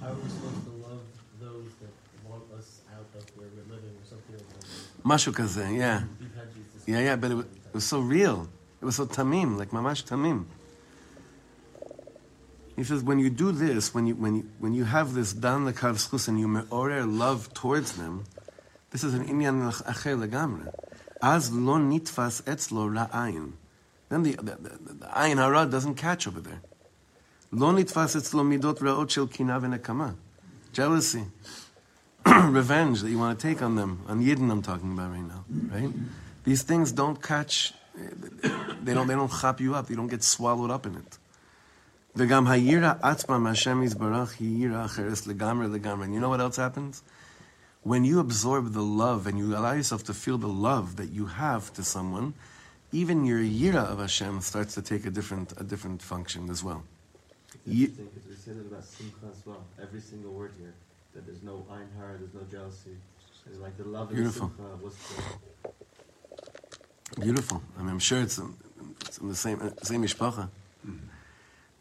How 0.00 0.08
are 0.08 0.14
we 0.14 0.30
supposed 0.30 0.64
to 0.64 0.70
love 0.88 1.00
those 1.40 1.66
that 1.80 1.90
want 2.30 2.44
us 2.56 2.80
out 2.94 3.04
of 3.16 3.28
where 3.36 3.48
we're 3.54 3.74
living 3.74 3.90
or 3.90 4.06
something 4.08 4.36
like 4.36 4.48
that? 4.48 5.04
Mashu 5.04 5.76
yeah. 5.76 6.04
We've 6.20 6.34
had 6.34 6.54
these 6.54 6.64
discussions. 6.64 6.84
Yeah, 6.86 7.00
yeah, 7.00 7.16
but 7.16 7.32
it 7.32 7.34
was, 7.34 7.46
it 7.46 7.74
was 7.74 7.84
so 7.84 8.00
real. 8.00 8.48
It 8.80 8.84
was 8.84 8.96
so 8.96 9.04
tamim, 9.04 9.58
like 9.58 9.72
mamash 9.72 10.04
tamim. 10.04 10.46
He 12.78 12.84
says, 12.84 13.02
when 13.02 13.18
you 13.18 13.28
do 13.28 13.50
this, 13.50 13.92
when 13.92 14.06
you, 14.06 14.14
when 14.14 14.36
you, 14.36 14.48
when 14.60 14.72
you 14.72 14.84
have 14.84 15.12
this 15.12 15.32
dan 15.32 15.66
lekav 15.66 15.96
schus 15.96 16.28
and 16.28 16.38
you 16.38 16.46
me'orer 16.46 17.04
love 17.04 17.52
towards 17.52 17.96
them, 17.96 18.24
this 18.90 19.02
is 19.02 19.14
an 19.14 19.26
inyan 19.26 19.72
acher 19.82 20.16
legamre. 20.16 20.72
As 21.20 21.50
lo 21.50 21.74
nitfas 21.74 22.40
etzlo 22.44 22.88
ra'ayin. 22.88 23.54
Then 24.08 24.22
the, 24.22 24.36
the, 24.36 24.42
the, 24.42 24.94
the 24.94 25.06
ayin 25.06 25.38
hara 25.38 25.66
doesn't 25.66 25.96
catch 25.96 26.28
over 26.28 26.38
there. 26.38 26.62
Lo 27.50 27.72
nitfas 27.72 28.14
etzlo 28.14 28.46
midot 28.46 28.78
ra'ot 28.78 29.10
shel 29.10 29.26
kina 29.26 29.60
v'nekama. 29.60 30.14
Jealousy. 30.72 31.24
Revenge 32.26 33.00
that 33.00 33.10
you 33.10 33.18
want 33.18 33.40
to 33.40 33.44
take 33.44 33.60
on 33.60 33.74
them. 33.74 34.04
On 34.06 34.22
Yidden 34.22 34.52
I'm 34.52 34.62
talking 34.62 34.92
about 34.92 35.10
right 35.10 35.26
now, 35.26 35.44
right? 35.72 35.90
These 36.44 36.62
things 36.62 36.92
don't 36.92 37.20
catch, 37.20 37.74
they 38.82 38.94
don't, 38.94 39.08
they 39.08 39.14
don't 39.14 39.32
chop 39.32 39.60
you 39.60 39.74
up, 39.74 39.90
you 39.90 39.96
don't 39.96 40.06
get 40.06 40.22
swallowed 40.22 40.70
up 40.70 40.86
in 40.86 40.94
it. 40.94 41.18
וגם 42.15 42.47
היראה 42.47 42.93
עצמה 43.01 43.37
מהשם 43.37 43.83
יזברך 43.83 44.35
היא 44.39 44.65
יראה 44.67 44.85
אחרת 44.85 45.27
לגמרי 45.27 45.67
לגמרי. 45.67 46.07
And 46.07 46.13
you 46.13 46.19
know 46.19 46.29
what 46.29 46.39
else 46.41 46.57
happens? 46.57 47.01
When 47.83 48.03
you 48.05 48.19
absorb 48.19 48.73
the 48.73 48.81
love 49.03 49.27
and 49.27 49.37
you 49.37 49.57
allow 49.57 49.73
yourself 49.73 50.03
to 50.05 50.13
feel 50.13 50.37
the 50.37 50.47
love 50.69 50.95
that 50.95 51.09
you 51.11 51.25
have 51.25 51.73
to 51.73 51.83
someone, 51.83 52.33
even 52.91 53.25
your 53.25 53.39
yira 53.39 53.83
of 53.91 53.99
Hashem 53.99 54.39
starts 54.41 54.73
to 54.75 54.81
take 54.81 55.05
a 55.05 55.09
different, 55.09 55.53
a 55.57 55.63
different 55.63 56.01
function 56.01 56.49
as 56.49 56.63
well. 56.63 56.83
Ye- 57.65 57.85
Interesting 57.85 58.07
because 58.13 58.29
we 58.29 58.35
say 58.45 58.51
that 58.57 58.67
about 58.71 58.85
simcha 58.85 59.25
as 59.35 59.41
well. 59.45 59.63
Every 59.81 59.99
single 60.11 60.31
word 60.31 60.53
here, 60.61 60.73
that 61.13 61.25
there's 61.25 61.43
no 61.43 61.55
ein 61.77 61.87
har, 61.97 62.11
there's 62.19 62.33
no 62.33 62.45
jealousy. 62.55 62.95
It's 63.47 63.59
like 63.65 63.75
the 63.77 63.87
love 63.95 64.07
and 64.09 64.17
the 64.17 64.21
Beautiful. 64.21 64.47
simcha. 64.55 64.63
What's 64.83 64.97
the, 67.15 67.21
Beautiful. 67.21 67.61
I 67.77 67.81
mean, 67.81 67.89
I'm 67.91 67.99
sure 67.99 68.21
it's 68.21 68.37
in, 68.37 68.53
it's 69.01 69.17
in 69.17 69.27
the 69.27 69.35
same 69.35 69.59
uh, 69.61 69.69
same 69.83 70.01
mishpacha. 70.03 70.49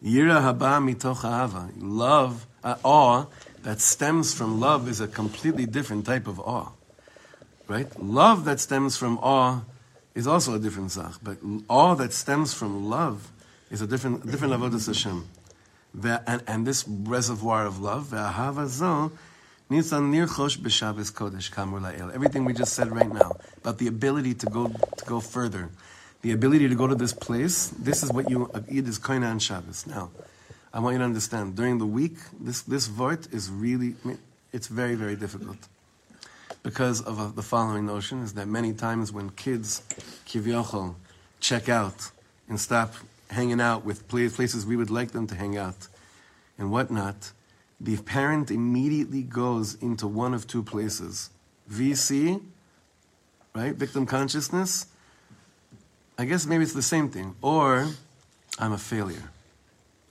Yira 0.03 0.41
haba 0.41 0.79
mitoch 0.81 1.23
ahava. 1.23 1.71
Love, 1.77 2.45
uh, 2.63 2.75
awe 2.83 3.25
that 3.63 3.79
stems 3.79 4.33
from 4.33 4.59
love 4.59 4.87
is 4.87 5.01
a 5.01 5.07
completely 5.07 5.65
different 5.65 6.05
type 6.05 6.27
of 6.27 6.39
awe, 6.39 6.69
right? 7.67 7.87
Love 8.01 8.45
that 8.45 8.59
stems 8.59 8.95
from 8.97 9.17
awe 9.19 9.61
is 10.15 10.27
also 10.27 10.55
a 10.55 10.59
different 10.59 10.91
zach, 10.91 11.13
but 11.21 11.37
awe 11.69 11.95
that 11.95 12.13
stems 12.13 12.53
from 12.53 12.89
love 12.89 13.31
is 13.69 13.81
a 13.81 13.87
different 13.87 14.25
different 14.29 14.53
avodas 14.53 14.87
Hashem. 14.87 15.27
And, 16.03 16.43
and 16.45 16.67
this 16.67 16.87
reservoir 16.87 17.65
of 17.65 17.79
love. 17.79 18.13
Everything 22.13 22.45
we 22.45 22.53
just 22.53 22.73
said 22.73 22.91
right 22.91 23.11
now 23.11 23.37
about 23.57 23.77
the 23.79 23.87
ability 23.87 24.33
to 24.35 24.45
go 24.45 24.67
to 24.67 25.05
go 25.05 25.19
further, 25.19 25.69
the 26.21 26.31
ability 26.31 26.67
to 26.67 26.75
go 26.75 26.87
to 26.87 26.95
this 26.95 27.13
place. 27.13 27.67
This 27.69 28.03
is 28.03 28.11
what 28.11 28.29
you 28.29 28.49
eat 28.69 28.87
is 28.87 28.99
koina 28.99 29.29
on 29.31 29.39
Shabbos. 29.39 29.87
Now, 29.87 30.09
I 30.73 30.79
want 30.79 30.93
you 30.93 30.99
to 30.99 31.05
understand. 31.05 31.55
During 31.55 31.77
the 31.77 31.85
week, 31.85 32.17
this 32.39 32.61
this 32.61 32.87
vort 32.87 33.27
is 33.33 33.49
really 33.49 33.95
it's 34.51 34.67
very 34.67 34.95
very 34.95 35.15
difficult 35.15 35.57
because 36.67 37.01
of 37.01 37.17
uh, 37.17 37.27
the 37.27 37.41
following 37.41 37.85
notion 37.85 38.21
is 38.21 38.33
that 38.33 38.45
many 38.45 38.73
times 38.73 39.11
when 39.11 39.29
kids 39.29 39.81
kivyochol 40.25 40.95
check 41.39 41.69
out 41.69 42.11
and 42.49 42.59
stop 42.59 42.93
hanging 43.29 43.61
out 43.61 43.85
with 43.85 44.07
places 44.09 44.65
we 44.65 44.75
would 44.75 44.89
like 44.89 45.11
them 45.11 45.27
to 45.27 45.35
hang 45.35 45.57
out 45.57 45.87
and 46.57 46.69
whatnot, 46.69 47.31
the 47.79 47.97
parent 47.97 48.51
immediately 48.51 49.21
goes 49.21 49.75
into 49.75 50.07
one 50.07 50.33
of 50.33 50.45
two 50.45 50.61
places. 50.61 51.29
VC, 51.71 52.41
right? 53.55 53.73
Victim 53.73 54.05
consciousness. 54.05 54.87
I 56.17 56.25
guess 56.25 56.45
maybe 56.45 56.63
it's 56.63 56.73
the 56.73 56.81
same 56.81 57.09
thing. 57.09 57.35
Or 57.41 57.87
I'm 58.57 58.73
a 58.73 58.77
failure. 58.77 59.29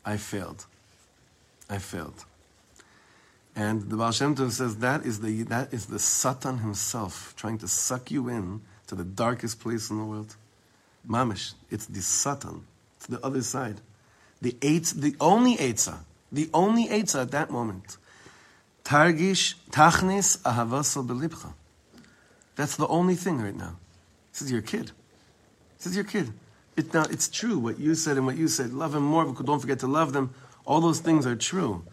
I 0.04 0.16
failed. 0.16 0.66
I 1.68 1.78
failed. 1.78 2.24
And 3.56 3.90
the 3.90 3.96
Baal 3.96 4.12
Shem 4.12 4.36
Tov 4.36 4.52
says 4.52 4.76
that 4.78 5.04
is 5.04 5.20
the, 5.20 5.42
that 5.44 5.72
is 5.72 5.86
the 5.86 5.98
Satan 5.98 6.58
himself 6.58 7.34
trying 7.36 7.58
to 7.58 7.68
suck 7.68 8.10
you 8.10 8.28
in 8.28 8.60
to 8.86 8.94
the 8.94 9.02
darkest 9.02 9.60
place 9.60 9.90
in 9.90 9.98
the 9.98 10.04
world. 10.04 10.36
Mamish, 11.08 11.54
it's 11.70 11.86
the 11.86 12.02
Satan. 12.02 12.66
It's 12.98 13.06
the 13.06 13.24
other 13.24 13.42
side. 13.42 13.80
The 14.42 14.56
eight, 14.62 14.92
the 14.94 15.16
only 15.20 15.56
Eitzah, 15.56 16.00
the 16.30 16.50
only 16.52 16.88
Eitzah 16.88 17.22
at 17.22 17.30
that 17.30 17.50
moment. 17.50 17.96
Targish 18.84 19.54
tachnis 19.70 20.38
ahavasal 20.42 21.06
belibcha. 21.06 21.52
That's 22.54 22.76
the 22.76 22.86
only 22.86 23.14
thing 23.14 23.40
right 23.40 23.56
now. 23.56 23.76
This 24.32 24.42
is 24.42 24.52
your 24.52 24.62
kid. 24.62 24.92
Is 25.86 25.94
your 25.94 26.04
kid. 26.04 26.32
It, 26.76 26.92
now, 26.92 27.04
it's 27.04 27.28
true 27.28 27.58
what 27.58 27.78
you 27.78 27.94
said 27.94 28.16
and 28.16 28.26
what 28.26 28.36
you 28.36 28.48
said. 28.48 28.72
Love 28.72 28.94
him 28.94 29.02
more, 29.02 29.24
but 29.24 29.46
don't 29.46 29.60
forget 29.60 29.78
to 29.80 29.86
love 29.86 30.12
them. 30.12 30.34
All 30.66 30.80
those 30.80 31.00
things 31.00 31.26
are 31.26 31.36
true. 31.36 31.84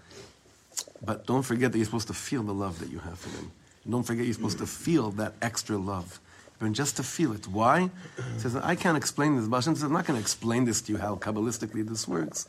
But 1.03 1.25
don't 1.25 1.43
forget 1.43 1.71
that 1.71 1.77
you're 1.77 1.85
supposed 1.85 2.07
to 2.07 2.13
feel 2.13 2.43
the 2.43 2.53
love 2.53 2.79
that 2.79 2.89
you 2.89 2.99
have 2.99 3.19
for 3.19 3.29
them. 3.29 3.51
And 3.83 3.93
don't 3.93 4.03
forget 4.03 4.25
you're 4.25 4.33
supposed 4.33 4.57
to 4.59 4.65
feel 4.65 5.11
that 5.11 5.33
extra 5.41 5.77
love. 5.77 6.19
And 6.59 6.73
just 6.73 6.95
to 6.95 7.03
feel 7.03 7.33
it. 7.33 7.45
Why? 7.45 7.89
He 8.35 8.39
says, 8.39 8.55
I 8.55 8.75
can't 8.75 8.95
explain 8.95 9.35
this. 9.35 9.47
Baal 9.47 9.59
Shem 9.59 9.75
says, 9.75 9.83
I'm 9.83 9.91
not 9.91 10.05
going 10.05 10.17
to 10.17 10.21
explain 10.21 10.63
this 10.63 10.81
to 10.83 10.93
you 10.93 10.97
how 10.97 11.15
Kabbalistically 11.17 11.87
this 11.87 12.07
works. 12.07 12.47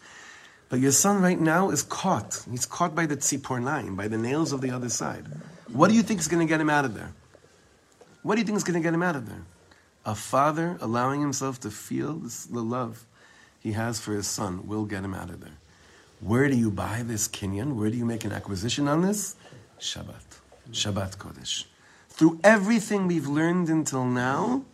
But 0.69 0.79
your 0.79 0.93
son 0.93 1.21
right 1.21 1.39
now 1.39 1.71
is 1.71 1.83
caught. 1.83 2.45
He's 2.51 2.65
caught 2.65 2.95
by 2.95 3.07
the 3.07 3.17
tzipor 3.17 3.97
by 3.97 4.09
the 4.09 4.19
nails 4.19 4.53
of 4.53 4.61
the 4.61 4.71
other 4.71 4.89
side. 4.89 5.27
What 5.73 5.89
do 5.89 5.97
you 5.97 6.03
think 6.03 6.21
is 6.21 6.29
going 6.29 6.47
to 6.47 6.49
get 6.49 6.61
him 6.61 6.71
out 6.71 6.85
of 6.85 6.95
there? 6.95 7.13
What 8.23 8.37
do 8.37 8.41
you 8.41 8.47
think 8.47 8.57
is 8.57 8.65
going 8.65 8.81
to 8.81 8.87
get 8.87 8.95
him 8.95 9.03
out 9.03 9.17
of 9.17 9.29
there? 9.29 9.43
A 10.07 10.15
father 10.15 10.77
allowing 10.81 11.21
himself 11.21 11.61
to 11.61 11.71
feel 11.71 12.15
this, 12.15 12.45
the 12.45 12.63
love 12.63 13.07
he 13.61 13.73
has 13.73 13.99
for 14.01 14.13
his 14.13 14.27
son 14.27 14.67
will 14.67 14.85
get 14.85 15.03
him 15.03 15.15
out 15.15 15.31
of 15.31 15.41
there. 15.41 15.59
Where 16.21 16.49
do 16.49 16.57
you 16.57 16.71
buy 16.71 17.03
this 17.03 17.29
kinyan? 17.29 17.75
Where 17.75 17.91
do 17.91 17.97
you 17.97 18.05
make 18.05 18.25
an 18.25 18.33
acquisition 18.33 18.89
on 18.89 19.03
this? 19.03 19.37
Shabbat. 19.81 20.25
Shabbat 20.71 21.17
Kodesh. 21.17 21.65
Through 22.09 22.41
everything 22.45 23.07
we've 23.07 23.27
learned 23.27 23.69
until 23.69 24.05
now, 24.05 24.65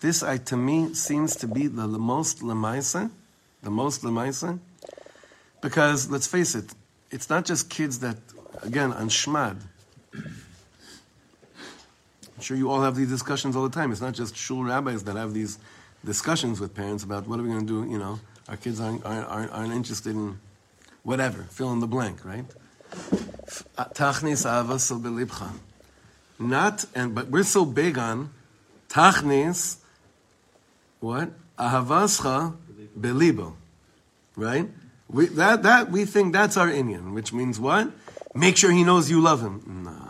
this 0.00 0.22
I, 0.22 0.38
to 0.38 0.56
me 0.56 0.92
seems 0.94 1.36
to 1.36 1.46
be 1.46 1.66
the, 1.66 1.86
the 1.86 1.98
most 1.98 2.40
lemaisa, 2.40 3.10
the 3.62 3.70
most 3.70 4.02
lemaisa, 4.02 4.58
because 5.60 6.10
let's 6.10 6.26
face 6.26 6.54
it, 6.54 6.74
it's 7.10 7.30
not 7.30 7.44
just 7.44 7.70
kids 7.70 8.00
that, 8.00 8.18
again, 8.62 8.92
on 8.92 9.08
shmad. 9.08 9.56
I'm 12.36 12.42
sure 12.42 12.56
you 12.56 12.70
all 12.70 12.82
have 12.82 12.96
these 12.96 13.08
discussions 13.08 13.56
all 13.56 13.62
the 13.62 13.74
time. 13.74 13.92
It's 13.92 14.00
not 14.00 14.14
just 14.14 14.36
shul 14.36 14.64
rabbis 14.64 15.04
that 15.04 15.16
have 15.16 15.34
these 15.34 15.58
discussions 16.04 16.60
with 16.60 16.74
parents 16.74 17.04
about 17.04 17.28
what 17.28 17.38
are 17.38 17.42
we 17.42 17.48
going 17.48 17.66
to 17.66 17.84
do. 17.84 17.90
You 17.90 17.98
know, 17.98 18.20
our 18.48 18.56
kids 18.56 18.80
aren't, 18.80 19.04
aren't, 19.04 19.52
aren't, 19.52 19.72
interested 19.72 20.14
in 20.14 20.38
whatever, 21.02 21.44
fill 21.44 21.72
in 21.72 21.80
the 21.80 21.86
blank, 21.86 22.24
right? 22.24 22.44
Tachnis 23.94 24.44
avasal 24.44 25.00
belibcha. 25.00 25.52
Not, 26.38 26.84
and 26.94 27.14
but 27.14 27.28
we're 27.28 27.44
so 27.44 27.64
big 27.64 27.96
on 27.96 28.30
tachnis, 28.88 29.76
what? 31.00 31.30
Ahavascha 31.58 32.56
belibo. 32.98 33.54
Right? 34.36 34.68
We, 35.08 35.26
that, 35.26 35.62
that, 35.62 35.90
we 35.92 36.04
think 36.04 36.32
that's 36.32 36.56
our 36.56 36.68
inyan, 36.68 37.14
which 37.14 37.32
means 37.32 37.60
what? 37.60 37.92
Make 38.34 38.56
sure 38.56 38.72
he 38.72 38.82
knows 38.82 39.08
you 39.08 39.20
love 39.20 39.40
him. 39.40 39.84
No. 39.84 40.03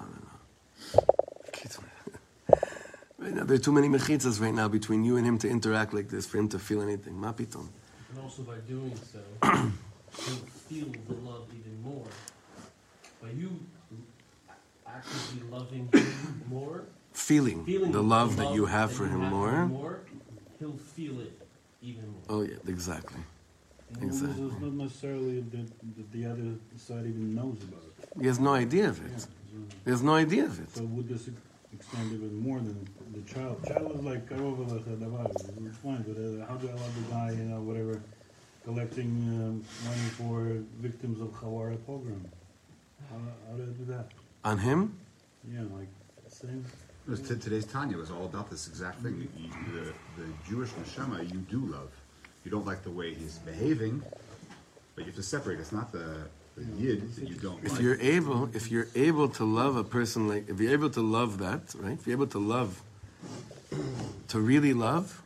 Right 3.35 3.41
now, 3.41 3.47
there 3.47 3.57
are 3.57 3.61
too 3.61 3.73
many 3.73 3.89
mechitzas 3.89 4.41
right 4.41 4.55
now 4.55 4.69
between 4.69 5.03
you 5.03 5.17
and 5.17 5.27
him 5.27 5.39
to 5.39 5.49
interact 5.49 5.93
like 5.93 6.09
this, 6.09 6.25
for 6.25 6.39
him 6.39 6.49
to 6.51 6.59
feel 6.61 6.81
anything. 6.81 7.15
Mapiton. 7.15 7.67
And 8.11 8.19
also 8.23 8.43
by 8.43 8.55
doing 8.69 8.93
so, 9.13 9.19
he'll 9.43 10.47
feel 10.69 10.87
the 11.09 11.15
love 11.29 11.49
even 11.51 11.83
more. 11.83 12.07
By 13.21 13.31
you 13.31 13.51
actively 14.87 15.51
loving 15.51 15.89
him 15.93 16.45
more, 16.49 16.85
Feeling, 17.13 17.65
feeling 17.65 17.91
the 17.91 18.03
love 18.03 18.37
that 18.37 18.55
you 18.55 18.67
have 18.67 18.91
that 18.91 18.95
for 18.97 19.07
you 19.07 19.11
him 19.11 19.21
have 19.23 19.33
more. 19.33 19.67
more, 19.67 20.01
he'll 20.61 20.77
feel 20.95 21.19
it 21.21 21.33
even 21.83 22.07
more. 22.09 22.23
Oh, 22.29 22.43
yeah, 22.43 22.55
exactly. 22.69 23.21
Well, 23.99 24.09
it's 24.11 24.21
Exactly. 24.23 24.61
not 24.61 24.75
necessarily 24.75 25.41
that, 25.41 25.67
that 25.97 26.13
the 26.13 26.27
other 26.27 26.55
side 26.77 27.07
even 27.07 27.35
knows 27.35 27.59
about 27.65 27.83
it. 27.99 28.21
He 28.21 28.29
has 28.29 28.39
no 28.39 28.55
idea 28.55 28.91
of 28.91 28.99
Yeah. 29.01 29.07
it. 29.07 29.21
So, 29.23 29.29
He 29.87 29.91
has 29.91 30.03
no 30.03 30.15
idea 30.15 30.45
of 30.45 30.61
it. 30.61 30.71
so 30.77 30.85
would 30.85 31.09
this 31.09 31.29
extend 31.75 32.13
even 32.13 32.35
more 32.37 32.59
than 32.59 32.87
the 33.15 33.23
child? 33.33 33.65
Child 33.67 33.97
is 33.97 34.03
like 34.05 34.29
karova 34.29 34.65
davar. 35.03 35.27
It's 35.67 35.79
fine, 35.79 36.03
but 36.07 36.17
uh, 36.17 36.47
how 36.47 36.57
do 36.57 36.69
I 36.69 36.73
love 36.73 36.95
the 36.95 37.13
guy, 37.13 37.31
you 37.33 37.45
know, 37.45 37.61
whatever, 37.61 38.01
collecting 38.65 39.11
um, 39.11 39.65
money 39.85 40.09
for 40.19 40.59
victims 40.81 41.21
of 41.21 41.29
Hawara 41.41 41.77
pogrom? 41.87 42.25
How, 43.11 43.17
how 43.51 43.57
do 43.57 43.63
I 43.63 43.67
do 43.67 43.85
that? 43.93 44.07
On 44.45 44.59
him, 44.59 44.97
Yeah, 45.53 45.61
like 45.77 45.89
same. 46.29 46.65
It 47.07 47.11
was 47.11 47.21
t- 47.21 47.37
today's 47.37 47.67
Tanya 47.67 47.99
was 47.99 48.11
all 48.11 48.25
about 48.25 48.51
this 48.51 48.67
exact 48.67 49.03
thing. 49.03 49.29
You, 49.37 49.51
the, 49.75 49.93
the 50.23 50.29
Jewish 50.49 50.71
neshama 50.71 51.31
you 51.31 51.39
do 51.41 51.61
love. 51.61 51.91
You 52.45 52.51
don't 52.51 52.67
like 52.67 52.83
the 52.83 52.91
way 52.91 53.13
he's 53.15 53.39
behaving, 53.39 54.03
but 54.95 55.01
you 55.05 55.07
have 55.07 55.17
to 55.17 55.23
separate. 55.23 55.59
It's 55.61 55.73
not 55.73 55.93
the, 55.93 56.29
the 56.57 56.65
yid 56.81 57.15
that 57.17 57.29
you 57.29 57.35
don't 57.35 57.65
if 57.65 57.81
you're 57.81 58.01
able, 58.01 58.49
if 58.55 58.71
you're 58.71 58.89
able 58.95 59.29
to 59.29 59.45
love 59.45 59.77
a 59.77 59.85
person 59.85 60.29
like, 60.29 60.49
if 60.49 60.61
you're 60.61 60.73
able 60.73 60.91
to 60.91 61.01
love 61.01 61.39
that, 61.39 61.75
right? 61.79 61.99
If 61.99 62.07
you're 62.07 62.17
able 62.17 62.29
to 62.29 62.39
love, 62.39 62.83
to 64.29 64.41
really 64.41 64.73
love, 64.73 65.23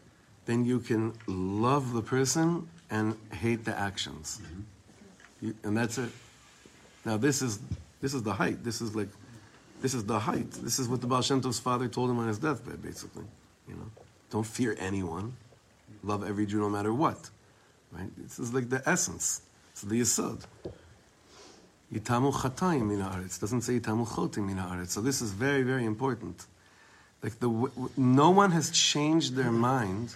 then 0.46 0.64
you 0.64 0.80
can 0.80 1.12
love 1.26 1.92
the 1.92 2.02
person 2.02 2.68
and 2.90 3.16
hate 3.32 3.64
the 3.64 3.78
actions, 3.78 4.40
mm-hmm. 4.42 5.46
you, 5.46 5.54
and 5.62 5.76
that's 5.76 5.98
it. 5.98 6.10
Now 7.04 7.18
this 7.18 7.42
is 7.42 7.58
this 8.00 8.14
is 8.14 8.22
the 8.22 8.32
height. 8.32 8.62
This 8.64 8.80
is 8.80 8.94
like, 8.94 9.08
this 9.80 9.94
is 9.94 10.04
the 10.04 10.18
height. 10.18 10.50
This 10.52 10.78
is 10.78 10.88
what 10.88 11.00
the 11.00 11.06
Baal 11.06 11.22
Shem 11.22 11.40
Tov's 11.40 11.58
father 11.58 11.88
told 11.88 12.10
him 12.10 12.18
on 12.18 12.28
his 12.28 12.38
deathbed, 12.38 12.82
basically. 12.82 13.24
You 13.68 13.74
know, 13.74 13.90
don't 14.30 14.46
fear 14.46 14.76
anyone. 14.78 15.36
Love 16.02 16.28
every 16.28 16.46
Jew 16.46 16.60
no 16.60 16.68
matter 16.68 16.94
what. 16.94 17.30
Right? 17.90 18.10
This 18.16 18.38
is 18.38 18.54
like 18.54 18.68
the 18.68 18.82
essence. 18.88 19.42
It's 19.72 19.82
the 19.82 20.00
yisod. 20.00 20.44
Yitamu 21.92 22.32
chatayim 22.32 22.88
min 22.88 23.00
haaretz. 23.00 23.40
Doesn't 23.40 23.62
say 23.62 23.80
yitamu 23.80 24.06
chotim 24.06 24.46
min 24.46 24.56
haaretz. 24.56 24.90
So 24.90 25.00
this 25.00 25.22
is 25.22 25.32
very, 25.32 25.62
very 25.62 25.84
important. 25.84 26.46
Like 27.22 27.40
the, 27.40 27.70
no 27.96 28.30
one 28.30 28.52
has 28.52 28.70
changed 28.70 29.34
their 29.34 29.50
mind. 29.50 30.14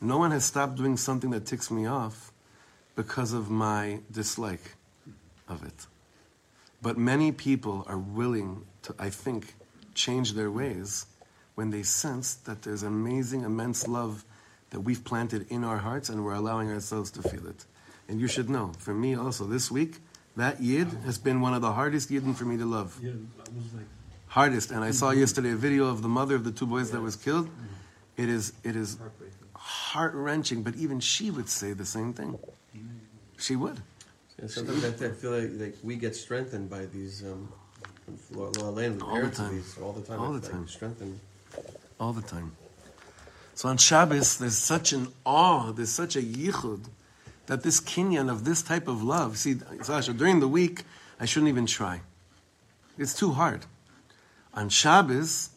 No 0.00 0.18
one 0.18 0.30
has 0.30 0.44
stopped 0.44 0.76
doing 0.76 0.96
something 0.96 1.30
that 1.30 1.46
ticks 1.46 1.70
me 1.70 1.86
off 1.86 2.32
because 2.96 3.32
of 3.32 3.50
my 3.50 4.00
dislike 4.10 4.76
of 5.48 5.64
it. 5.64 5.86
But 6.82 6.96
many 6.96 7.32
people 7.32 7.84
are 7.86 7.98
willing 7.98 8.64
to, 8.82 8.94
I 8.98 9.10
think, 9.10 9.54
change 9.94 10.32
their 10.32 10.50
ways 10.50 11.06
when 11.54 11.70
they 11.70 11.82
sense 11.82 12.34
that 12.34 12.62
there's 12.62 12.82
amazing, 12.82 13.42
immense 13.42 13.86
love 13.86 14.24
that 14.70 14.80
we've 14.80 15.04
planted 15.04 15.46
in 15.50 15.64
our 15.64 15.78
hearts 15.78 16.08
and 16.08 16.24
we're 16.24 16.34
allowing 16.34 16.70
ourselves 16.70 17.10
to 17.12 17.22
feel 17.22 17.46
it. 17.46 17.64
And 18.08 18.20
you 18.20 18.28
should 18.28 18.48
know, 18.48 18.72
for 18.78 18.94
me 18.94 19.14
also, 19.14 19.44
this 19.44 19.70
week, 19.70 19.98
that 20.36 20.60
Yid 20.60 20.88
has 21.04 21.18
been 21.18 21.40
one 21.40 21.54
of 21.54 21.62
the 21.62 21.72
hardest 21.72 22.10
Yidden 22.10 22.34
for 22.34 22.44
me 22.44 22.56
to 22.56 22.64
love. 22.64 22.98
Yeah, 23.02 23.10
was 23.54 23.74
like, 23.74 23.86
Hardest. 24.28 24.70
And 24.70 24.84
I 24.84 24.92
saw 24.92 25.10
yesterday 25.10 25.50
a 25.50 25.56
video 25.56 25.86
of 25.86 26.02
the 26.02 26.08
mother 26.08 26.36
of 26.36 26.44
the 26.44 26.52
two 26.52 26.66
boys 26.66 26.92
that 26.92 27.00
was 27.00 27.16
killed. 27.16 27.50
It 28.16 28.28
is, 28.28 28.52
it 28.62 28.76
is 28.76 28.98
heart 29.56 30.14
wrenching, 30.14 30.62
but 30.62 30.76
even 30.76 31.00
she 31.00 31.30
would 31.30 31.48
say 31.48 31.72
the 31.72 31.84
same 31.84 32.12
thing. 32.12 32.38
She 33.38 33.56
would. 33.56 33.80
Yeah, 34.40 34.46
sometimes 34.46 34.84
I 34.84 34.92
th- 34.92 35.14
feel 35.14 35.32
like, 35.32 35.50
like 35.54 35.74
we 35.82 35.96
get 35.96 36.14
strengthened 36.14 36.70
by 36.70 36.86
these 36.86 37.24
um, 37.24 37.48
Law 38.30 38.50
Law 38.58 38.70
Land, 38.70 39.00
the 39.00 39.04
All 39.04 39.20
the 39.22 39.30
time. 39.30 39.54
these 39.56 39.78
all 39.78 39.92
the 39.92 40.02
time. 40.02 40.20
All 40.20 40.32
the 40.32 40.40
feel 40.40 40.50
like 40.50 40.58
time. 40.58 40.68
Strengthened. 40.68 41.20
all 41.98 42.12
the 42.12 42.22
time. 42.22 42.52
So 43.54 43.68
on 43.68 43.76
Shabbos, 43.76 44.38
there's 44.38 44.56
such 44.56 44.92
an 44.92 45.08
awe, 45.26 45.72
there's 45.72 45.90
such 45.90 46.16
a 46.16 46.22
yichud, 46.22 46.84
that 47.50 47.64
this 47.64 47.80
kinyan 47.80 48.30
of 48.30 48.44
this 48.44 48.62
type 48.62 48.86
of 48.86 49.02
love, 49.02 49.36
see, 49.36 49.56
Sasha, 49.82 50.12
during 50.12 50.38
the 50.38 50.46
week, 50.46 50.84
I 51.18 51.24
shouldn't 51.24 51.48
even 51.48 51.66
try. 51.66 52.00
It's 52.96 53.12
too 53.12 53.32
hard. 53.32 53.66
On 54.54 54.68
Shabbos, 54.68 55.50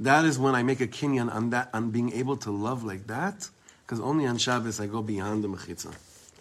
that 0.00 0.24
is 0.24 0.40
when 0.40 0.56
I 0.56 0.64
make 0.64 0.80
a 0.80 0.88
kinyan 0.88 1.32
on 1.32 1.50
that, 1.50 1.70
on 1.72 1.92
being 1.92 2.12
able 2.12 2.36
to 2.38 2.50
love 2.50 2.82
like 2.82 3.06
that, 3.06 3.48
because 3.84 4.00
only 4.00 4.26
on 4.26 4.38
Shabbos 4.38 4.80
I 4.80 4.86
go 4.88 5.02
beyond 5.02 5.44
the 5.44 5.48
mechitza. 5.48 5.94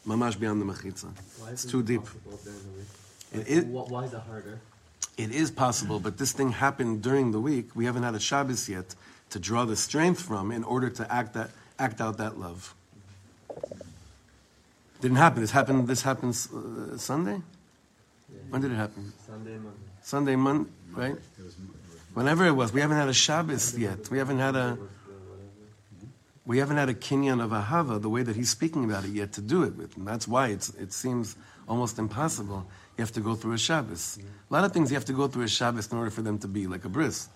Mamash 0.08 0.40
beyond 0.40 0.60
the 0.60 0.66
mechitza. 0.66 1.10
Why 1.40 1.52
It's 1.52 1.66
is 1.66 1.70
it 1.70 1.72
too 1.72 1.84
deep. 1.84 2.02
impossible 2.02 2.40
during 2.44 2.60
the? 3.32 3.42
It 3.42 3.48
is, 3.48 3.66
Why 3.66 4.06
is 4.06 4.14
it 4.14 4.22
harder? 4.22 4.60
it 5.18 5.30
is 5.32 5.52
possible, 5.52 6.00
but 6.00 6.18
this 6.18 6.32
thing 6.32 6.52
happened 6.52 7.04
during 7.04 7.32
the 7.32 7.40
week. 7.40 7.76
We 7.76 7.86
haven't 7.86 8.02
had 8.02 8.16
a 8.16 8.20
Shabbos 8.20 8.68
yet 8.68 8.96
to 9.30 9.38
draw 9.38 9.66
the 9.66 9.76
strength 9.76 10.20
from 10.20 10.52
in 10.52 10.64
order 10.64 10.90
to 10.90 11.04
act 11.14 11.34
that 11.36 11.52
act 11.78 12.02
out 12.02 12.18
that 12.18 12.40
love. 12.40 12.74
Didn't 15.06 15.18
happen. 15.18 15.42
This 15.42 15.52
happened. 15.52 15.88
This 15.88 16.02
happens 16.02 16.52
uh, 16.52 16.98
Sunday. 16.98 17.40
When 18.50 18.60
did 18.60 18.72
it 18.72 18.76
happen? 18.76 19.14
Sunday, 19.28 19.52
Monday. 19.52 19.80
Sunday, 20.02 20.36
Monday, 20.36 20.70
right? 20.94 21.12
It 21.12 21.44
was, 21.44 21.54
it 21.54 21.60
was 21.94 22.00
Whenever 22.16 22.48
it 22.48 22.54
was, 22.54 22.74
we 22.74 22.82
haven't 22.82 22.98
had 22.98 23.08
a 23.08 23.14
Shabbos 23.14 23.78
yet. 23.78 24.10
We 24.10 24.18
haven't 24.18 24.40
had 24.40 24.56
a 24.56 24.70
whatever. 24.70 24.90
we 26.48 26.58
haven't 26.58 26.78
had 26.78 26.90
a 26.90 26.96
kinyan 26.96 27.40
of 27.40 27.52
ahava 27.52 28.02
the 28.02 28.10
way 28.10 28.24
that 28.24 28.36
he's 28.36 28.50
speaking 28.50 28.84
about 28.84 29.06
it 29.06 29.12
yet 29.12 29.32
to 29.34 29.42
do 29.42 29.62
it 29.62 29.76
with, 29.76 29.96
and 29.96 30.08
that's 30.08 30.28
why 30.28 30.48
it's 30.48 30.70
it 30.70 30.92
seems 30.92 31.36
almost 31.70 32.00
impossible. 32.00 32.66
You 32.98 33.04
have 33.04 33.12
to 33.12 33.22
go 33.22 33.36
through 33.36 33.54
a 33.54 33.60
Shabbos. 33.60 34.18
A 34.50 34.52
lot 34.52 34.64
of 34.64 34.72
things 34.72 34.90
you 34.90 34.96
have 34.96 35.06
to 35.06 35.14
go 35.14 35.28
through 35.28 35.44
a 35.44 35.48
Shabbos 35.48 35.92
in 35.92 36.00
order 36.00 36.10
for 36.10 36.24
them 36.24 36.40
to 36.40 36.48
be 36.48 36.66
like 36.66 36.84
a 36.84 36.90
bris. 36.90 37.30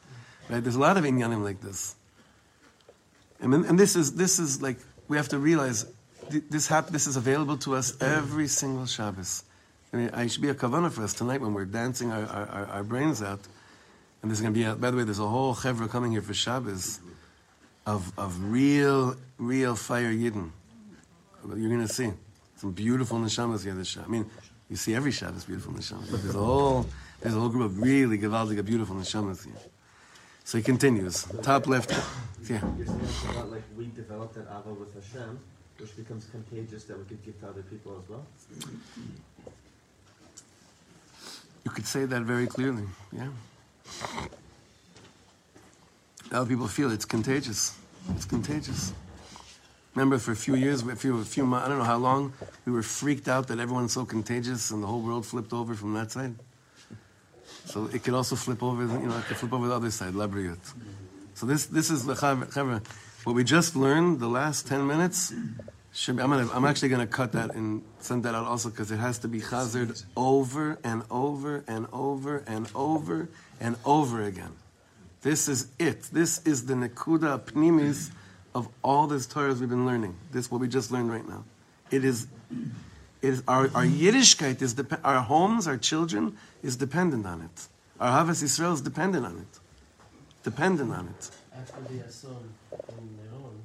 Right? 0.50 0.64
There's 0.64 0.76
a 0.76 0.80
lot 0.80 0.98
of 0.98 1.04
inyanim 1.04 1.44
like 1.44 1.62
this. 1.62 1.94
And, 3.40 3.54
and 3.54 3.78
this 3.78 3.96
is 3.96 4.16
this 4.16 4.40
is 4.40 4.60
like 4.60 4.80
we 5.08 5.18
have 5.18 5.30
to 5.30 5.38
realize 5.38 5.86
this 6.30 6.68
hap- 6.68 6.88
this 6.88 7.08
is 7.08 7.18
available 7.18 7.58
to 7.58 7.76
us 7.76 8.02
every 8.02 8.48
single 8.48 8.86
Shabbos. 8.86 9.44
I 9.94 9.98
mean, 9.98 10.28
should 10.30 10.42
be 10.42 10.50
a 10.50 10.54
kavanah 10.54 10.92
for 10.92 11.04
us 11.04 11.14
tonight 11.14 11.42
when 11.42 11.54
we're 11.54 11.66
dancing 11.66 12.12
our, 12.12 12.26
our, 12.26 12.66
our, 12.68 12.84
brains 12.84 13.24
out. 13.24 13.40
And 14.22 14.30
there's 14.30 14.42
going 14.42 14.54
to 14.54 14.60
be, 14.60 14.66
a, 14.66 14.76
by 14.76 14.92
the 14.92 14.98
way, 14.98 15.04
there's 15.04 15.20
a 15.20 15.28
whole 15.28 15.56
chevra 15.56 15.90
coming 15.90 16.12
here 16.12 16.22
for 16.22 16.34
Shabbos 16.34 17.00
of, 17.86 18.12
of 18.20 18.52
real, 18.52 19.16
real 19.38 19.76
fire 19.76 20.12
yidden. 20.12 20.52
You're 21.48 21.70
going 21.70 21.88
to 21.88 21.94
see 21.94 22.12
some 22.58 22.72
beautiful 22.72 23.18
neshamas 23.18 23.64
here 23.64 23.74
this 23.74 23.88
Shabbos. 23.88 24.08
I 24.08 24.12
mean, 24.12 24.30
you 24.70 24.76
see 24.76 24.94
every 24.94 25.12
Shabbos 25.12 25.46
beautiful 25.46 25.74
neshamas, 25.74 26.12
but 26.12 26.22
there's 26.22 26.36
a 26.36 26.40
whole, 26.40 26.86
there's 27.22 27.34
a 27.34 27.40
whole 27.40 27.50
group 27.50 27.66
of 27.66 27.82
really 27.82 28.20
gewaldige, 28.20 28.64
beautiful 28.64 28.96
neshamas 28.96 29.46
here. 29.46 29.56
So 30.44 30.58
he 30.58 30.64
continues. 30.64 31.24
Top 31.42 31.68
left. 31.68 31.92
Yeah. 32.50 32.62
You're 32.78 32.88
saying 32.88 33.00
it's 33.04 33.26
like 33.52 33.64
we 33.78 33.88
developed 33.88 34.36
that 34.36 34.48
ava 34.50 34.74
with 34.74 34.94
Hashem, 34.94 35.40
which 35.80 35.96
becomes 35.96 36.26
contagious 36.26 36.84
that 36.86 36.98
we 36.98 37.06
could 37.06 37.24
give 37.24 37.40
to 37.40 37.48
other 37.48 37.62
people 37.64 38.02
as 38.02 38.10
well. 38.10 38.26
You 41.64 41.72
could 41.72 41.86
say 41.86 42.06
that 42.06 42.22
very 42.24 42.48
clearly. 42.48 42.84
Yeah. 43.12 43.30
Other 46.32 46.50
people 46.50 46.68
feel 46.68 46.92
it's 46.92 47.06
contagious. 47.06 47.78
It's 48.16 48.26
contagious. 48.26 48.94
Remember, 49.96 50.18
for 50.18 50.32
a 50.32 50.36
few 50.36 50.56
years, 50.56 50.84
a 50.84 50.96
few, 50.96 51.20
a 51.20 51.24
few 51.24 51.46
months, 51.46 51.66
I 51.66 51.70
don't 51.70 51.80
know 51.80 51.84
how 51.84 51.98
long, 51.98 52.34
we 52.66 52.72
were 52.72 52.84
freaked 52.84 53.28
out 53.28 53.48
that 53.48 53.60
everyone's 53.60 53.94
so 53.94 54.06
contagious 54.06 54.72
and 54.72 54.84
the 54.84 54.88
whole 54.88 55.02
world 55.02 55.26
flipped 55.26 55.52
over 55.52 55.74
from 55.74 55.94
that 55.96 56.12
side. 56.12 56.36
So 57.66 57.90
it 57.94 58.04
could 58.04 58.14
also 58.14 58.36
flip 58.36 58.62
over, 58.64 58.84
you 58.84 59.08
know, 59.08 59.18
it 59.18 59.26
could 59.26 59.38
flip 59.38 59.54
over 59.54 59.68
the 59.68 59.76
other 59.76 59.92
side, 59.92 60.14
labriyut. 60.14 60.60
So 61.34 61.46
this, 61.46 61.66
this 61.66 61.90
is 61.90 62.06
the. 62.06 62.16
What 63.30 63.36
we 63.36 63.44
just 63.44 63.76
learned, 63.76 64.20
the 64.20 64.28
last 64.28 64.66
10 64.66 64.88
minutes, 64.88 65.36
should 65.94 66.18
be, 66.18 66.24
I'm, 66.24 66.32
gonna, 66.32 66.50
I'm 66.52 66.66
actually 66.66 66.90
going 66.90 67.06
to 67.08 67.14
cut 67.14 67.34
that 67.34 67.54
and 67.54 67.84
send 68.00 68.24
that 68.24 68.34
out 68.34 68.48
also 68.48 68.72
because 68.72 68.90
it 68.90 68.98
has 68.98 69.20
to 69.20 69.28
be 69.28 69.40
chazered 69.40 70.04
over 70.18 70.80
and 70.84 71.04
over 71.12 71.64
and 71.68 71.86
over 71.94 72.38
and 72.48 72.68
over 72.74 73.30
and 73.60 73.76
over 73.86 74.24
again. 74.24 74.54
This 75.22 75.48
is 75.48 75.68
it. 75.78 76.10
This 76.12 76.44
is 76.48 76.66
the 76.66 76.74
nekuda 76.74 77.42
pnimis 77.42 78.10
of 78.56 78.68
all 78.84 79.06
this 79.06 79.28
Torahs 79.28 79.60
we've 79.60 79.70
been 79.70 79.86
learning. 79.86 80.16
This 80.32 80.50
what 80.50 80.60
we 80.60 80.68
just 80.68 80.90
learned 80.90 81.12
right 81.12 81.30
now. 81.30 81.44
It 81.92 82.04
is, 82.04 82.26
it 83.22 83.28
is 83.28 83.44
our, 83.48 83.66
our 83.76 83.86
Yiddishkeit 83.86 84.60
is 84.64 84.76
our 85.04 85.22
homes, 85.22 85.68
our 85.68 85.78
children 85.78 86.36
is 86.64 86.78
dependent 86.78 87.28
on 87.28 87.44
it. 87.44 87.68
Our 88.00 88.10
Havas 88.10 88.42
Israel 88.42 88.74
is 88.74 88.82
dependent 88.82 89.24
on 89.24 89.38
it. 89.38 89.60
Dependent 90.44 90.92
on 90.92 91.10
it. 91.10 91.30
After 91.60 91.82
the 91.94 92.06
Ason 92.08 92.54
in 92.90 93.18
Meron, 93.20 93.60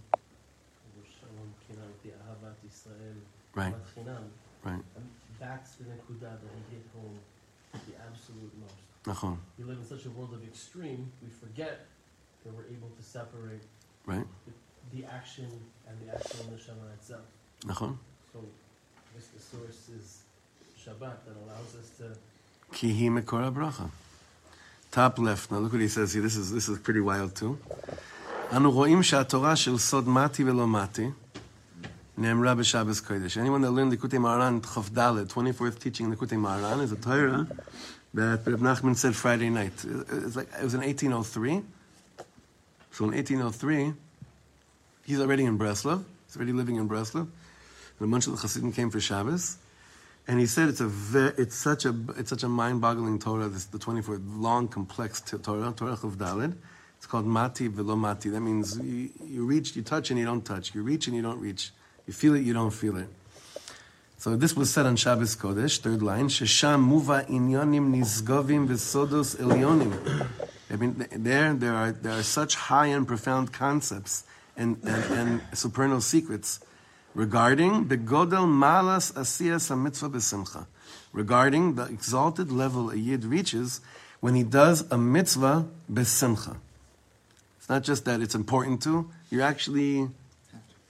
Shalom 1.15 1.51
Kinam, 1.63 1.91
the 2.03 2.11
Ahavat 2.11 2.57
Israel, 2.67 3.15
Right. 3.55 3.73
Ahavat 3.73 4.05
Chinam, 4.05 4.25
Right. 4.65 4.83
and 4.97 5.09
that's 5.39 5.77
the 5.77 5.85
Nekuda 5.85 6.21
that 6.43 6.51
he 6.71 6.75
hit 6.77 6.87
home 6.93 7.19
the 7.73 7.95
absolute 8.05 8.53
most. 8.59 8.75
Nachon. 9.05 9.39
We 9.59 9.65
live 9.65 9.79
in 9.79 9.87
such 9.87 10.07
a 10.07 10.11
world 10.11 10.33
of 10.35 10.43
extreme, 10.43 11.13
we 11.23 11.29
forget 11.29 11.87
that 12.45 12.53
we're 12.53 12.67
able 12.67 12.89
to 12.97 13.03
separate 13.03 13.63
Right. 14.07 14.27
the, 14.47 14.53
the 14.97 15.05
action 15.07 15.49
and 15.87 15.97
the 16.01 16.15
actual 16.15 16.45
neshama 16.47 16.93
itself. 16.95 17.23
So, 18.33 18.41
guess 19.15 19.29
the 19.29 19.41
source 19.41 19.89
is 19.91 20.23
Shabbat 20.83 21.25
that 21.27 21.37
allows 21.47 21.77
us 21.81 21.91
to 21.99 22.17
Kihi 22.73 23.09
Mekora 23.09 23.53
Bracha 23.55 23.89
top 24.95 25.19
left. 25.19 25.51
Now 25.51 25.59
look 25.59 25.73
what 25.73 25.81
he 25.81 25.89
says 25.89 26.13
here. 26.13 26.23
This 26.23 26.37
is, 26.37 26.53
this 26.53 26.69
is 26.69 26.79
pretty 26.79 27.01
wild 27.01 27.35
too. 27.35 27.59
אנו 28.53 28.73
רואים 28.73 29.03
שהתורה 29.03 29.57
של 29.57 29.79
סוד 29.79 30.09
מתי 30.09 30.45
ולא 30.45 30.67
מתי 30.67 31.11
נאמרה 32.19 32.55
בשבס 32.55 33.01
קודש. 33.01 33.39
Anyone 33.39 33.63
that 33.63 33.71
learned 33.71 33.93
Likutei 33.93 34.19
Moharan 34.19 34.61
Chavdalet, 34.63 35.27
24th 35.27 35.81
teaching 35.81 36.15
Likutei 36.15 36.39
Moharan, 36.39 36.81
is 36.83 36.93
a 36.93 36.97
Torah 36.97 37.47
that 38.15 38.47
Reb 38.47 38.61
Nachman 38.61 38.97
said 38.97 39.17
Friday 39.17 39.51
night. 39.51 39.73
It's 39.85 40.37
like, 40.37 40.49
it 40.61 40.63
was 40.63 40.75
in 40.75 40.81
1803. 40.81 41.63
So 42.93 43.07
in 43.07 43.11
1803, 43.11 43.93
he's 45.05 45.19
already 45.19 45.45
in 45.45 45.59
Breslov. 45.59 46.05
He's 46.27 46.37
already 46.37 46.53
living 46.53 46.77
in 46.77 46.89
Breslov. 46.89 47.27
And 47.99 48.03
a 48.03 48.07
bunch 48.07 48.29
of 48.29 48.37
the 48.37 48.41
Hasidim 48.41 48.73
came 48.73 48.91
for 48.91 49.01
Shabbos. 49.01 49.57
And 50.27 50.41
he 50.41 50.47
said 50.47 50.69
it's 50.71 50.81
a 50.81 50.87
ve- 50.89 51.35
it's 51.37 51.55
such 51.55 51.85
a 51.85 51.95
it's 52.17 52.31
such 52.31 52.43
a 52.43 52.49
mind-boggling 52.49 53.19
Torah. 53.19 53.49
This 53.49 53.67
the 53.67 53.79
24 53.79 54.21
long, 54.27 54.69
complex 54.69 55.21
Torah, 55.21 55.73
Torah 55.77 55.93
of 55.93 56.17
Daled. 56.17 56.55
It's 56.97 57.07
called 57.07 57.27
Mati 57.27 57.67
velo 57.67 57.97
Mati. 57.97 58.31
That 58.31 58.41
means 58.41 58.79
you, 58.79 59.11
you 59.23 59.45
reach, 59.45 59.77
you 59.77 59.83
touch, 59.83 60.11
and 60.11 60.19
you 60.19 60.25
don't 60.25 60.45
touch. 60.45 60.75
You 60.75 60.83
reach 60.83 61.07
and 61.07 61.15
you 61.15 61.21
don't 61.21 61.39
reach. 61.39 61.73
You 62.07 62.15
feel 62.15 62.35
it, 62.35 62.41
you 62.41 62.55
don't 62.55 62.71
feel 62.71 62.97
it. 62.97 63.09
So 64.17 64.37
this 64.37 64.57
was 64.57 64.73
said 64.73 64.87
on 64.87 64.97
Shabbos 64.97 65.37
Kodesh, 65.37 65.81
third 65.81 66.01
line. 66.01 66.29
Shesham 66.29 66.83
muva 66.83 67.29
inyanim 67.29 67.95
nizgovim 67.95 68.67
v'sodos 68.67 69.37
elyonim. 69.37 70.27
I 70.71 70.77
mean, 70.77 71.07
there 71.13 71.53
there 71.53 71.75
are 71.75 71.93
there 71.93 72.19
are 72.19 72.23
such 72.23 72.55
high 72.55 72.87
and 72.87 73.07
profound 73.07 73.53
concepts 73.53 74.25
and 74.57 74.79
and, 74.85 75.05
and 75.13 75.43
supernal 75.53 76.01
secrets 76.01 76.61
regarding 77.15 77.89
the 77.89 77.97
godel 77.97 78.47
malas 78.47 79.13
asiyas 79.15 79.77
mitzvah 79.81 80.11
b'simcha, 80.11 80.67
regarding 81.13 81.75
the 81.77 81.85
exalted 81.85 82.51
level 82.51 82.91
a 82.91 82.97
yid 82.97 83.25
reaches 83.25 83.81
when 84.21 84.35
he 84.35 84.43
does 84.43 84.85
a 84.91 84.99
mitzvah 84.99 85.67
b'simcha. 85.91 86.57
It's 87.59 87.69
not 87.69 87.83
just 87.83 88.05
that 88.05 88.21
it's 88.21 88.35
important 88.35 88.83
to; 88.83 89.11
you're 89.31 89.43
actually 89.43 90.09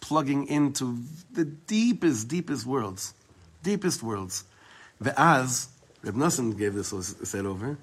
plugging 0.00 0.46
into 0.48 0.98
the 1.32 1.44
deepest, 1.44 2.28
deepest 2.28 2.66
worlds, 2.66 3.14
deepest 3.62 4.02
worlds. 4.02 4.44
Ve'az, 5.02 5.68
Reb 6.02 6.14
Nosson 6.14 6.56
gave 6.56 6.74
this 6.74 6.88
said 7.22 7.46
over, 7.46 7.78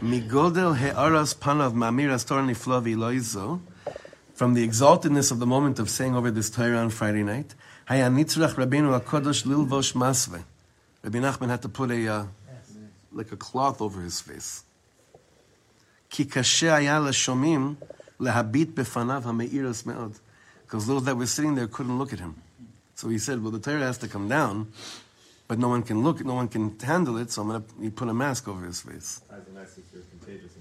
migodel 0.00 0.76
he'aras 0.76 1.34
panav 1.34 1.72
mamiras 1.74 2.24
from 4.34 4.54
the 4.54 4.66
exaltedness 4.66 5.30
of 5.30 5.38
the 5.38 5.46
moment 5.46 5.78
of 5.78 5.88
saying 5.88 6.14
over 6.14 6.30
this 6.30 6.50
Torah 6.50 6.78
on 6.78 6.90
Friday 6.90 7.22
night, 7.22 7.54
Haya 7.86 8.08
nitzrach 8.08 8.54
Rabbeinu 8.54 8.98
HaKodesh 8.98 9.44
lilvosh 9.44 9.92
masve. 9.94 10.42
Rabbi 11.02 11.18
Nachman 11.18 11.50
had 11.50 11.60
to 11.62 11.68
put 11.68 11.90
a, 11.90 12.08
uh, 12.08 12.26
like 13.12 13.30
a 13.30 13.36
cloth 13.36 13.82
over 13.82 14.00
his 14.00 14.22
face. 14.22 14.64
Ki 16.08 16.24
kashe 16.24 16.68
haya 16.68 16.98
l'shomim 17.00 17.76
lehabit 18.18 18.72
befanav 18.72 19.24
ha'meiras 19.24 19.84
me'od. 19.84 20.14
Because 20.62 20.86
those 20.86 21.04
that 21.04 21.16
were 21.16 21.26
sitting 21.26 21.56
there 21.56 21.66
couldn't 21.66 21.98
look 21.98 22.14
at 22.14 22.20
him. 22.20 22.36
So 22.94 23.10
he 23.10 23.18
said, 23.18 23.42
well, 23.42 23.50
the 23.50 23.58
Torah 23.58 23.80
has 23.80 23.98
to 23.98 24.08
come 24.08 24.28
down, 24.28 24.72
but 25.46 25.58
no 25.58 25.68
one 25.68 25.82
can 25.82 26.02
look, 26.02 26.24
no 26.24 26.34
one 26.34 26.48
can 26.48 26.78
handle 26.78 27.18
it, 27.18 27.30
so 27.32 27.42
I'm 27.42 27.48
going 27.48 27.62
to, 27.62 27.68
he 27.82 27.90
put 27.90 28.08
a 28.08 28.14
mask 28.14 28.48
over 28.48 28.64
his 28.64 28.80
face. 28.80 29.20
As 29.30 29.46
a 29.46 29.52
nice 29.52 29.78
your 29.92 30.02
contagious 30.04 30.52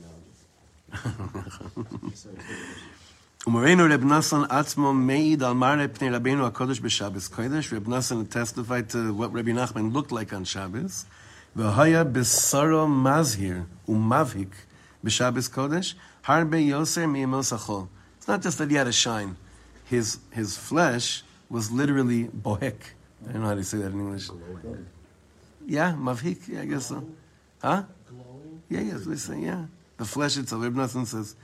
analogies. 0.91 2.27
Umoreno 3.45 3.89
Reb 3.89 4.03
Nassan 4.03 4.47
Atzmo 4.47 4.95
Meid 4.97 5.43
Al 5.43 5.53
Mare 5.53 5.89
Pnei 5.89 6.17
Rabbeinu 6.17 6.49
HaKodesh 6.49 6.79
B'Shabbos 6.79 7.29
Kodesh. 7.29 7.73
Reb 7.73 7.87
Nassan 7.87 8.29
testified 8.29 8.89
to 8.91 9.13
what 9.13 9.33
Rabbi 9.33 9.51
Nachman 9.51 9.91
looked 9.91 10.13
like 10.13 10.31
on 10.31 10.45
Shabbos. 10.45 11.05
V'haya 11.57 12.09
B'Saro 12.09 12.87
Mazhir 12.87 13.65
Umavhik 13.85 14.53
B'Shabbos 15.03 15.51
Kodesh. 15.51 15.93
Harbe 16.23 16.65
Yoser 16.65 17.05
Mi'emos 17.11 17.51
Achol. 17.51 17.89
It's 18.15 18.29
not 18.29 18.41
just 18.41 18.59
that 18.59 18.69
he 18.69 18.77
had 18.77 18.87
a 18.87 18.93
shine. 18.93 19.35
His, 19.89 20.19
his 20.31 20.55
flesh 20.55 21.23
was 21.49 21.69
literally 21.69 22.29
bohek. 22.29 22.75
I 23.27 23.33
don't 23.33 23.41
know 23.41 23.49
how 23.49 23.55
to 23.55 23.63
say 23.65 23.79
that 23.79 23.91
in 23.91 23.99
English. 23.99 24.29
Yeah, 25.67 25.91
mavhik, 25.91 26.47
yeah, 26.47 26.61
I 26.61 26.65
guess 26.65 26.85
so. 26.85 27.05
Huh? 27.61 27.83
glowing. 28.07 28.61
Yeah, 28.69 28.79
yes, 28.79 29.03
they 29.03 29.17
say, 29.17 29.41
yeah. 29.41 29.65
The 29.97 30.05
flesh 30.05 30.37
itself. 30.37 30.63
Ibn 30.63 30.81
Nassan 30.81 31.05
says, 31.05 31.35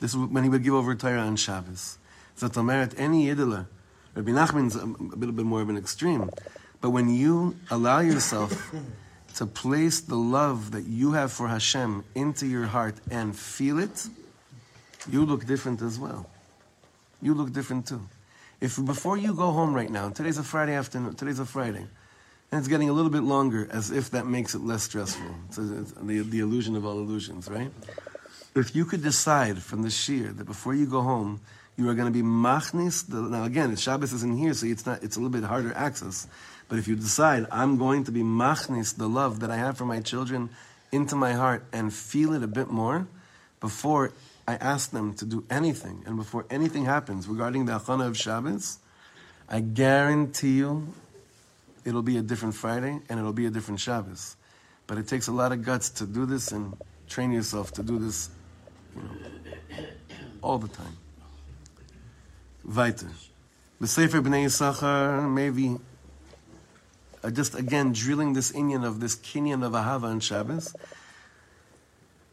this 0.00 0.12
is 0.12 0.16
when 0.16 0.44
he 0.44 0.50
would 0.50 0.62
give 0.62 0.74
over 0.74 0.94
Torah 0.94 1.20
on 1.20 1.36
Shabbos. 1.36 1.98
So 2.36 2.48
to 2.48 2.62
merit 2.62 2.94
any 2.96 3.26
Yiddilah, 3.26 3.66
Rabbi 4.14 4.30
Nachman's 4.30 4.76
a, 4.76 4.84
a 4.84 5.16
little 5.16 5.34
bit 5.34 5.44
more 5.44 5.60
of 5.60 5.68
an 5.68 5.76
extreme. 5.76 6.30
But 6.80 6.90
when 6.90 7.12
you 7.14 7.56
allow 7.70 8.00
yourself 8.00 8.72
to 9.34 9.46
place 9.46 10.00
the 10.00 10.16
love 10.16 10.70
that 10.72 10.84
you 10.86 11.12
have 11.12 11.32
for 11.32 11.48
Hashem 11.48 12.04
into 12.14 12.46
your 12.46 12.66
heart 12.66 12.94
and 13.10 13.36
feel 13.36 13.78
it, 13.78 14.08
you 15.10 15.24
look 15.24 15.46
different 15.46 15.82
as 15.82 15.98
well. 15.98 16.26
You 17.20 17.34
look 17.34 17.52
different 17.52 17.86
too. 17.86 18.02
If 18.60 18.84
before 18.84 19.16
you 19.16 19.34
go 19.34 19.52
home 19.52 19.74
right 19.74 19.90
now, 19.90 20.10
today's 20.10 20.38
a 20.38 20.42
Friday 20.42 20.74
afternoon, 20.74 21.14
today's 21.14 21.38
a 21.38 21.44
Friday, 21.44 21.86
and 22.50 22.58
it's 22.58 22.68
getting 22.68 22.88
a 22.88 22.92
little 22.92 23.10
bit 23.10 23.22
longer 23.22 23.68
as 23.70 23.90
if 23.90 24.10
that 24.10 24.26
makes 24.26 24.54
it 24.54 24.60
less 24.62 24.82
stressful. 24.84 25.26
It's, 25.48 25.58
it's 25.58 25.92
the, 25.92 26.20
the 26.20 26.40
illusion 26.40 26.74
of 26.74 26.84
all 26.84 26.98
illusions, 26.98 27.48
right? 27.48 27.70
If 28.58 28.74
you 28.74 28.84
could 28.84 29.02
decide 29.02 29.62
from 29.62 29.82
the 29.82 29.90
shir 29.90 30.32
that 30.32 30.44
before 30.44 30.74
you 30.74 30.86
go 30.86 31.02
home, 31.02 31.40
you 31.76 31.88
are 31.88 31.94
going 31.94 32.12
to 32.12 32.12
be 32.12 32.24
machnis. 32.26 33.08
Now 33.08 33.44
again, 33.44 33.74
Shabbos 33.76 34.12
isn't 34.12 34.36
here, 34.36 34.52
so 34.54 34.66
it's 34.66 34.84
not. 34.84 35.02
It's 35.02 35.16
a 35.16 35.20
little 35.20 35.30
bit 35.30 35.44
harder 35.44 35.72
access. 35.74 36.26
But 36.68 36.78
if 36.78 36.88
you 36.88 36.96
decide 36.96 37.46
I'm 37.52 37.78
going 37.78 38.04
to 38.04 38.12
be 38.12 38.22
machnis, 38.22 38.96
the 38.96 39.08
love 39.08 39.40
that 39.40 39.50
I 39.50 39.56
have 39.56 39.78
for 39.78 39.84
my 39.84 40.00
children, 40.00 40.50
into 40.90 41.16
my 41.16 41.32
heart 41.32 41.64
and 41.72 41.92
feel 41.92 42.34
it 42.34 42.42
a 42.42 42.48
bit 42.48 42.68
more, 42.68 43.06
before 43.60 44.12
I 44.46 44.54
ask 44.54 44.90
them 44.90 45.14
to 45.14 45.24
do 45.24 45.44
anything, 45.50 46.02
and 46.06 46.16
before 46.16 46.46
anything 46.50 46.84
happens 46.84 47.28
regarding 47.28 47.66
the 47.66 47.72
Achana 47.72 48.06
of 48.06 48.16
Shabbos, 48.16 48.78
I 49.48 49.60
guarantee 49.60 50.56
you 50.58 50.92
it'll 51.84 52.02
be 52.02 52.16
a 52.16 52.22
different 52.22 52.54
Friday 52.54 53.00
and 53.08 53.18
it'll 53.18 53.32
be 53.32 53.46
a 53.46 53.50
different 53.50 53.80
Shabbos. 53.80 54.36
But 54.86 54.98
it 54.98 55.06
takes 55.06 55.28
a 55.28 55.32
lot 55.32 55.52
of 55.52 55.64
guts 55.64 55.90
to 55.90 56.06
do 56.06 56.26
this 56.26 56.50
and 56.52 56.76
train 57.08 57.32
yourself 57.32 57.72
to 57.72 57.82
do 57.82 57.98
this, 57.98 58.30
all 60.42 60.58
the 60.58 60.68
time. 60.68 60.96
Weiter. 62.64 63.08
The 63.80 63.86
Sefer 63.86 64.20
Bnei 64.20 64.44
Yisachar, 64.44 65.30
maybe 65.32 65.76
uh, 67.22 67.30
just 67.30 67.54
again 67.54 67.92
drilling 67.92 68.32
this 68.32 68.52
inyan 68.52 68.84
of 68.84 69.00
this 69.00 69.16
Kinyan 69.16 69.64
of 69.64 69.72
Ahava 69.72 70.04
on 70.04 70.20
Shabbos. 70.20 70.74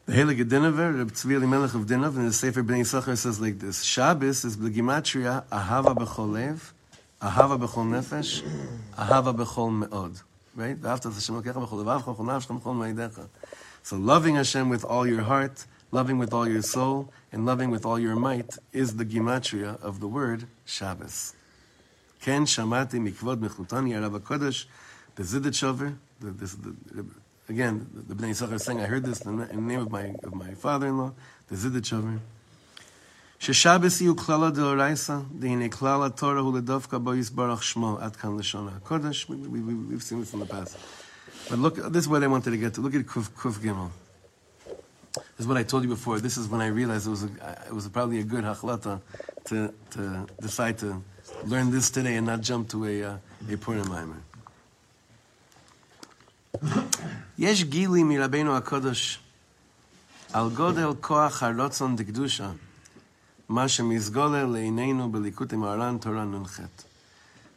The 0.06 0.12
Heilige 0.12 0.44
Dinover, 0.44 0.98
Reb 0.98 1.12
Tzvi 1.12 1.36
Elimelech 1.36 1.74
of 1.74 1.86
Dinov, 1.86 2.16
in 2.16 2.26
the 2.26 2.32
Sefer 2.32 2.62
Bnei 2.62 2.80
Yisachar 2.80 3.16
says 3.16 3.40
like 3.40 3.58
this: 3.58 3.82
Shabbos 3.82 4.44
is 4.44 4.58
the 4.58 4.70
gematria 4.70 5.44
Ahava 5.46 5.96
b'chol 5.96 6.32
lev, 6.32 6.74
Ahava 7.20 7.58
b'chol 7.58 7.86
nefesh, 7.86 8.42
Ahava 8.96 9.34
b'chol 9.34 9.86
meod. 9.88 10.22
Right? 10.56 10.78
So 13.82 13.96
loving 13.96 14.36
Hashem 14.36 14.70
with 14.70 14.84
all 14.86 15.06
your 15.06 15.20
heart, 15.20 15.66
loving 15.91 16.17
with 16.17 16.33
all 16.33 16.47
your 16.47 16.61
soul, 16.61 17.11
and 17.31 17.45
loving 17.45 17.69
with 17.69 17.85
all 17.85 17.99
your 17.99 18.15
might 18.15 18.57
is 18.71 18.95
the 18.95 19.05
gematria 19.05 19.81
of 19.81 19.99
the 19.99 20.07
word 20.07 20.47
Shabbos. 20.65 21.33
Ken 22.21 22.45
shamati 22.45 22.99
mikvod 22.99 23.37
mechutani 23.37 23.93
Arav 23.93 24.19
HaKodesh, 24.19 24.65
the 25.15 25.23
Ziditshover, 25.23 25.95
the, 26.19 26.31
this, 26.31 26.53
the, 26.53 26.75
the, 26.93 27.05
again, 27.49 27.89
the, 27.93 28.13
the 28.13 28.15
Bnei 28.15 28.29
Yisachar 28.29 28.53
is 28.53 28.63
saying, 28.63 28.79
I 28.79 28.85
heard 28.85 29.03
this 29.03 29.21
in 29.21 29.37
the, 29.37 29.49
in 29.49 29.67
the 29.67 29.73
name 29.73 29.81
of 29.81 29.91
my, 29.91 30.13
of 30.23 30.33
my 30.33 30.53
father-in-law, 30.53 31.13
the 31.47 31.55
Ziditshover. 31.55 32.19
ששבס 33.39 34.01
יהיו 34.01 34.15
כללה 34.15 34.49
דאורייסה, 34.49 35.19
דהנה 35.39 35.69
כלל 35.69 36.03
התורה 36.03 36.39
הוא 36.39 36.57
לדווקא 36.57 36.97
בו 36.97 37.15
יסברך 37.15 37.63
שמו, 37.63 37.97
עד 37.99 38.15
כאן 38.15 38.37
לשון 38.37 38.67
הקודש. 38.67 39.25
We, 39.25 39.29
we, 39.29 39.59
we, 39.59 39.73
we've 39.89 40.03
seen 40.03 40.19
this 40.19 40.33
in 40.33 40.39
the 40.39 40.45
past. 40.45 40.77
But 41.49 41.57
look, 41.57 41.75
this 41.91 42.03
is 42.03 42.07
what 42.07 42.23
I 42.23 42.27
wanted 42.27 42.51
to 42.51 42.57
get 42.57 42.75
to. 42.75 42.81
Look 42.81 42.93
at 42.93 43.05
Kuf, 43.07 43.29
Kuf 43.31 43.57
Gimel. 43.59 43.89
This 45.15 45.39
is 45.39 45.47
what 45.47 45.57
I 45.57 45.63
told 45.63 45.83
you 45.83 45.89
before. 45.89 46.19
This 46.19 46.37
is 46.37 46.47
when 46.47 46.61
I 46.61 46.67
realized 46.67 47.07
it 47.07 47.09
was, 47.09 47.23
a, 47.23 47.29
it 47.67 47.73
was 47.73 47.87
probably 47.89 48.19
a 48.19 48.23
good 48.23 48.43
hachlata 48.43 49.01
to, 49.45 49.73
to 49.91 50.27
decide 50.39 50.77
to 50.79 51.03
learn 51.45 51.71
this 51.71 51.89
today 51.89 52.15
and 52.15 52.27
not 52.27 52.41
jump 52.41 52.69
to 52.69 52.85
a, 52.85 53.03
uh, 53.03 53.17
a 53.53 53.57
Purim 53.57 53.87
Maimer. 53.87 54.21
יש 57.37 57.63
גילי 57.63 58.03
מרבנו 58.03 58.57
הקודש 58.57 59.19
על 60.33 60.49
גודל 60.49 60.93
כוח 61.01 61.43
הרצון 61.43 61.95
דקדושה, 61.95 62.51
מה 63.49 63.67
שמסגולל 63.67 64.45
לעינינו 64.45 65.11
בליקוטי 65.11 65.55
מוהר"ן 65.55 65.97
תורה 65.97 66.25
נ"ח. 66.25 66.59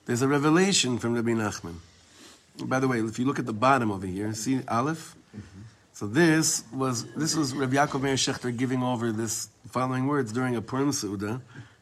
There's 0.07 0.23
a 0.23 0.29
revelation 0.29 0.99
from 0.99 1.15
Rabbi 1.15 1.33
Nachman. 1.33 1.77
By 2.69 2.79
the 2.79 2.89
way, 2.89 3.01
if 3.01 3.19
you 3.19 3.25
look 3.25 3.39
at 3.39 3.47
the 3.47 3.53
bottom 3.53 3.91
over 3.91 4.07
here, 4.07 4.35
see 4.35 4.61
Aleph? 4.69 5.17
So 6.00 6.08
this 6.08 6.64
was 6.72 7.04
this 7.12 7.36
was 7.36 7.54
Rabbi 7.54 7.76
Yaakov 7.76 8.02
Meir 8.02 8.14
Shechter 8.14 8.56
giving 8.56 8.82
over 8.82 9.12
this 9.12 9.50
following 9.68 10.08
words 10.08 10.32
during 10.32 10.56
a 10.56 10.62
Purim 10.62 10.94
Suda 10.94 11.42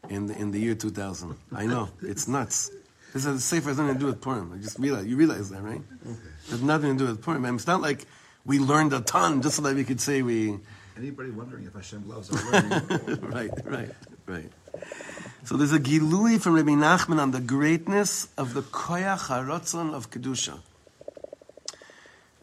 in 0.10 0.25
the, 0.25 0.36
in 0.36 0.49
the 0.49 0.60
year 0.60 0.73
2000. 0.73 1.36
I 1.53 1.67
know 1.67 1.89
it's 2.01 2.27
nuts. 2.27 2.71
This 3.13 3.25
has 3.25 3.43
Sefer 3.43 3.69
has 3.69 3.77
nothing 3.77 3.93
to 3.93 3.99
do 3.99 4.06
with 4.08 4.19
Purim. 4.19 4.53
I 4.53 4.58
just 4.58 4.80
realize 4.80 5.06
you 5.06 5.17
realize 5.17 5.51
that, 5.51 5.62
right? 5.62 5.84
It 6.03 6.49
has 6.49 6.63
nothing 6.63 6.97
to 6.97 7.03
do 7.03 7.12
with 7.12 7.21
Purim. 7.21 7.45
I 7.45 7.49
mean, 7.49 7.58
it's 7.58 7.67
not 7.67 7.82
like 7.82 8.08
we 8.43 8.58
learned 8.58 8.91
a 8.93 9.01
ton 9.01 9.43
just 9.43 9.58
so 9.58 9.62
that 9.62 9.75
we 9.75 9.84
could 9.84 10.01
say 10.01 10.23
we. 10.23 10.58
Anybody 10.97 11.30
wondering 11.30 11.67
if 11.67 11.75
Hashem 11.75 12.10
loves 12.10 12.32
our 12.32 12.51
learning? 12.51 13.21
right, 13.21 13.51
right, 13.65 13.91
right. 14.25 14.51
So 15.43 15.58
there's 15.58 15.73
a 15.73 15.80
gilui 15.80 16.41
from 16.41 16.56
Rabbi 16.56 16.71
Nachman 16.71 17.19
on 17.19 17.30
the 17.30 17.39
greatness 17.39 18.30
of 18.36 18.56
the 18.56 18.63
koyach 18.63 19.27
harotzon 19.27 19.93
of 19.93 20.10
kedusha. 20.10 20.58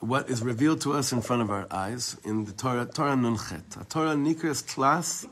What 0.05 0.29
is 0.29 0.43
revealed 0.43 0.83
to 0.83 0.93
us 0.93 1.13
in 1.13 1.23
front 1.23 1.41
of 1.41 1.51
our 1.51 1.67
eyes 1.71 2.19
in 2.25 2.45
the 2.45 2.53
Torah, 2.53 2.85
Torah 2.85 3.15
Nunchet. 3.15 3.81
A 3.81 3.85
Torah 3.87 4.11
Nikras 4.11 4.63
Tlas, 4.63 5.27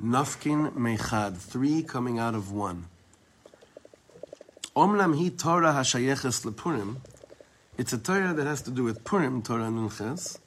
Nafkin 0.00 0.74
Mechad, 0.74 1.36
three 1.36 1.82
coming 1.82 2.20
out 2.20 2.36
of 2.36 2.52
one. 2.52 2.86
Omnam 4.76 5.20
hi 5.20 5.30
Torah 5.36 5.72
hashayeches 5.72 6.44
lepurim. 6.44 6.98
It's 7.76 7.92
a 7.92 7.98
Torah 7.98 8.32
that 8.32 8.46
has 8.46 8.62
to 8.62 8.70
do 8.70 8.84
with 8.84 9.02
Purim, 9.02 9.42
Torah 9.42 9.64
Nunches. 9.64 10.38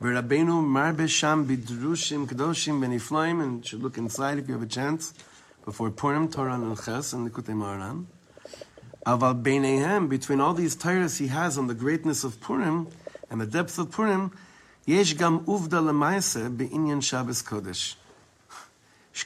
V'Rabbeinu 0.00 0.64
marbe 0.64 1.08
sham 1.08 1.48
bidrushim 1.48 2.28
kedoshim 2.28 2.78
beniflaim, 2.78 3.42
and 3.42 3.66
should 3.66 3.82
look 3.82 3.98
inside 3.98 4.38
if 4.38 4.46
you 4.46 4.54
have 4.54 4.62
a 4.62 4.66
chance 4.66 5.14
before 5.64 5.90
Purim, 5.90 6.28
Torah 6.28 6.52
Nunches, 6.52 7.12
and 7.12 7.28
Likutei 7.28 7.56
Moharan. 7.56 8.06
Aval 9.05 9.41
beinehem, 9.41 10.09
between 10.09 10.39
all 10.41 10.53
these 10.53 10.75
Torahs 10.75 11.17
he 11.19 11.27
has 11.27 11.57
on 11.57 11.67
the 11.67 11.73
greatness 11.73 12.23
of 12.23 12.39
Purim 12.41 12.87
and 13.29 13.39
the 13.39 13.45
depth 13.45 13.79
of 13.79 13.91
Purim, 13.91 14.31
yesh 14.85 15.13
gam 15.13 15.39
uvda 15.45 15.81
lemaise 15.81 16.49
beinyan 16.55 17.01
Shabbos 17.01 17.41
Kodesh. 17.41 17.95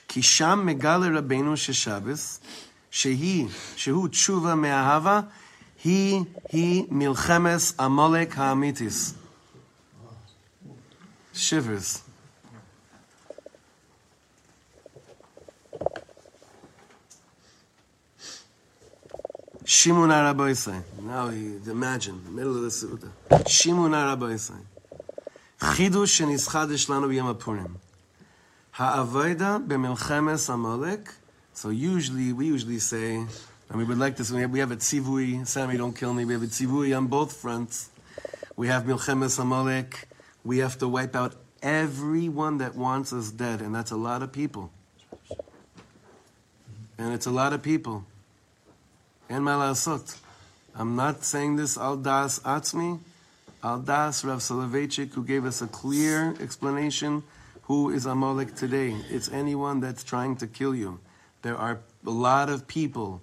כי 0.07 0.21
שם 0.21 0.63
מגלה 0.65 1.07
רבנו 1.17 1.57
ששבס, 1.57 2.39
שהיא, 2.91 3.47
שהוא 3.75 4.07
תשובה 4.07 4.55
מאהבה, 4.55 5.21
היא, 5.83 6.23
היא 6.51 6.85
מלחמס 6.89 7.79
עמלק 7.79 8.37
האמיתיס. 8.37 9.13
Shivers. 11.35 12.06
Shimon 19.68 20.08
Araboisai. 20.08 20.82
Now 21.02 21.28
imagine, 21.28 22.24
the 22.24 22.30
middle 22.30 22.56
of 22.56 22.62
the 22.62 22.70
Suda. 22.70 23.12
Shimon 23.46 23.92
Araboisai. 23.92 24.62
Chidush 25.60 26.22
and 26.22 26.32
Ischadesh 26.32 26.88
Lanu 26.88 27.14
Yom 27.14 27.34
HaPurim. 27.34 27.74
Ha'avoida 28.70 29.62
b'milchemes 29.62 30.48
Amalek. 30.48 31.10
So 31.52 31.68
usually, 31.68 32.32
we 32.32 32.46
usually 32.46 32.78
say, 32.78 33.16
and 33.16 33.28
we 33.74 33.84
would 33.84 33.98
like 33.98 34.16
this, 34.16 34.30
we 34.30 34.40
have, 34.40 34.50
we 34.50 34.60
have 34.60 34.70
a 34.70 34.76
tzivui, 34.76 35.46
Sammy 35.46 35.76
don't 35.76 35.94
kill 35.94 36.14
me, 36.14 36.24
we 36.24 36.32
have 36.32 36.42
a 36.42 36.46
tzivui 36.46 36.96
on 36.96 37.08
both 37.08 37.36
fronts. 37.36 37.90
We 38.56 38.68
have 38.68 38.84
milchemes 38.84 39.38
Amalek. 39.38 40.08
We 40.44 40.58
have 40.58 40.78
to 40.78 40.88
wipe 40.88 41.14
out 41.14 41.34
everyone 41.62 42.56
that 42.56 42.74
wants 42.74 43.12
us 43.12 43.30
dead, 43.30 43.60
and 43.60 43.74
that's 43.74 43.90
a 43.90 43.96
lot 43.96 44.22
of 44.22 44.32
people. 44.32 44.70
And 46.96 47.12
it's 47.12 47.26
a 47.26 47.30
lot 47.30 47.52
of 47.52 47.62
people. 47.62 48.06
And 49.28 49.44
malasot. 49.44 50.16
I'm 50.74 50.96
not 50.96 51.24
saying 51.24 51.56
this 51.56 51.76
al 51.76 51.96
das 51.96 52.38
atzmi, 52.40 53.00
al 53.62 53.80
das 53.80 54.24
Rav 54.24 54.38
Soloveitchik, 54.38 55.12
who 55.12 55.24
gave 55.24 55.44
us 55.44 55.60
a 55.60 55.66
clear 55.66 56.34
explanation 56.40 57.22
who 57.62 57.90
is 57.90 58.06
Amalek 58.06 58.54
today. 58.54 58.96
It's 59.10 59.30
anyone 59.30 59.80
that's 59.80 60.02
trying 60.02 60.36
to 60.36 60.46
kill 60.46 60.74
you. 60.74 61.00
There 61.42 61.56
are 61.56 61.80
a 62.06 62.10
lot 62.10 62.48
of 62.48 62.66
people 62.66 63.20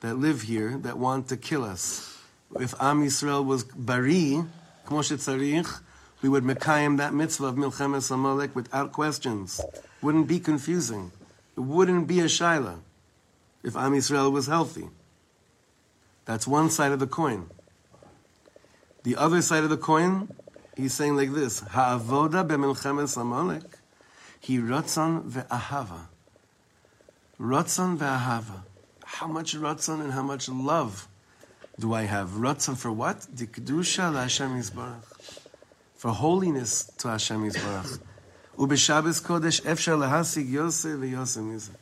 that 0.00 0.14
live 0.14 0.42
here 0.42 0.78
that 0.78 0.98
want 0.98 1.28
to 1.28 1.36
kill 1.36 1.64
us. 1.64 2.18
If 2.58 2.74
Am 2.80 3.04
Yisrael 3.04 3.44
was 3.44 3.64
bari, 3.64 4.42
we 6.22 6.28
would 6.28 6.44
mekayim 6.44 6.96
that 6.98 7.12
mitzvah 7.12 7.46
of 7.46 7.56
milchemes 7.56 8.10
Amalek 8.10 8.54
without 8.56 8.92
questions. 8.92 9.60
Wouldn't 10.00 10.28
be 10.28 10.40
confusing. 10.40 11.12
It 11.56 11.60
wouldn't 11.60 12.06
be 12.06 12.20
a 12.20 12.24
shaila 12.24 12.78
if 13.62 13.76
Am 13.76 13.92
Yisrael 13.92 14.32
was 14.32 14.46
healthy. 14.46 14.88
That's 16.24 16.46
one 16.46 16.70
side 16.70 16.92
of 16.92 16.98
the 16.98 17.06
coin. 17.06 17.50
The 19.02 19.16
other 19.16 19.42
side 19.42 19.64
of 19.64 19.70
the 19.70 19.76
coin, 19.76 20.34
he's 20.76 20.94
saying 20.94 21.16
like 21.16 21.32
this: 21.32 21.60
Ha'avoda 21.60 22.46
b'milchemes 22.48 23.20
Amalek, 23.20 23.64
he 24.40 24.58
ratzon 24.58 25.30
ve'ahava. 25.30 26.06
Ratzon 27.38 27.98
ve'ahava. 27.98 28.62
How 29.04 29.26
much 29.26 29.54
ratzon 29.54 30.00
and 30.00 30.12
how 30.12 30.22
much 30.22 30.48
love 30.48 31.08
do 31.78 31.92
I 31.92 32.02
have? 32.02 32.30
Ratzon 32.30 32.76
for 32.76 32.90
what? 32.90 33.26
The 33.34 33.46
kedusha 33.46 34.14
Hashem 34.14 34.50
Yisbarach. 34.50 35.40
For 35.96 36.10
holiness 36.10 36.84
to 36.98 37.08
Hashem 37.08 37.50
Yisbarach. 37.50 37.98
Ubeshabbos 38.56 39.22
kodesh 39.22 39.60
efshar 39.62 39.98
lahasig 39.98 40.50
yose 40.50 40.96
ve'yose 40.96 41.42
mizah. 41.42 41.74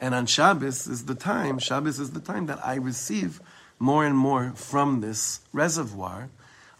And 0.00 0.14
on 0.14 0.26
Shabbos 0.26 0.86
is 0.86 1.06
the 1.06 1.14
time, 1.14 1.58
Shabbos 1.58 1.98
is 1.98 2.10
the 2.10 2.20
time 2.20 2.46
that 2.46 2.64
I 2.66 2.74
receive 2.74 3.40
more 3.78 4.04
and 4.06 4.16
more 4.16 4.52
from 4.54 5.00
this 5.00 5.40
reservoir 5.52 6.28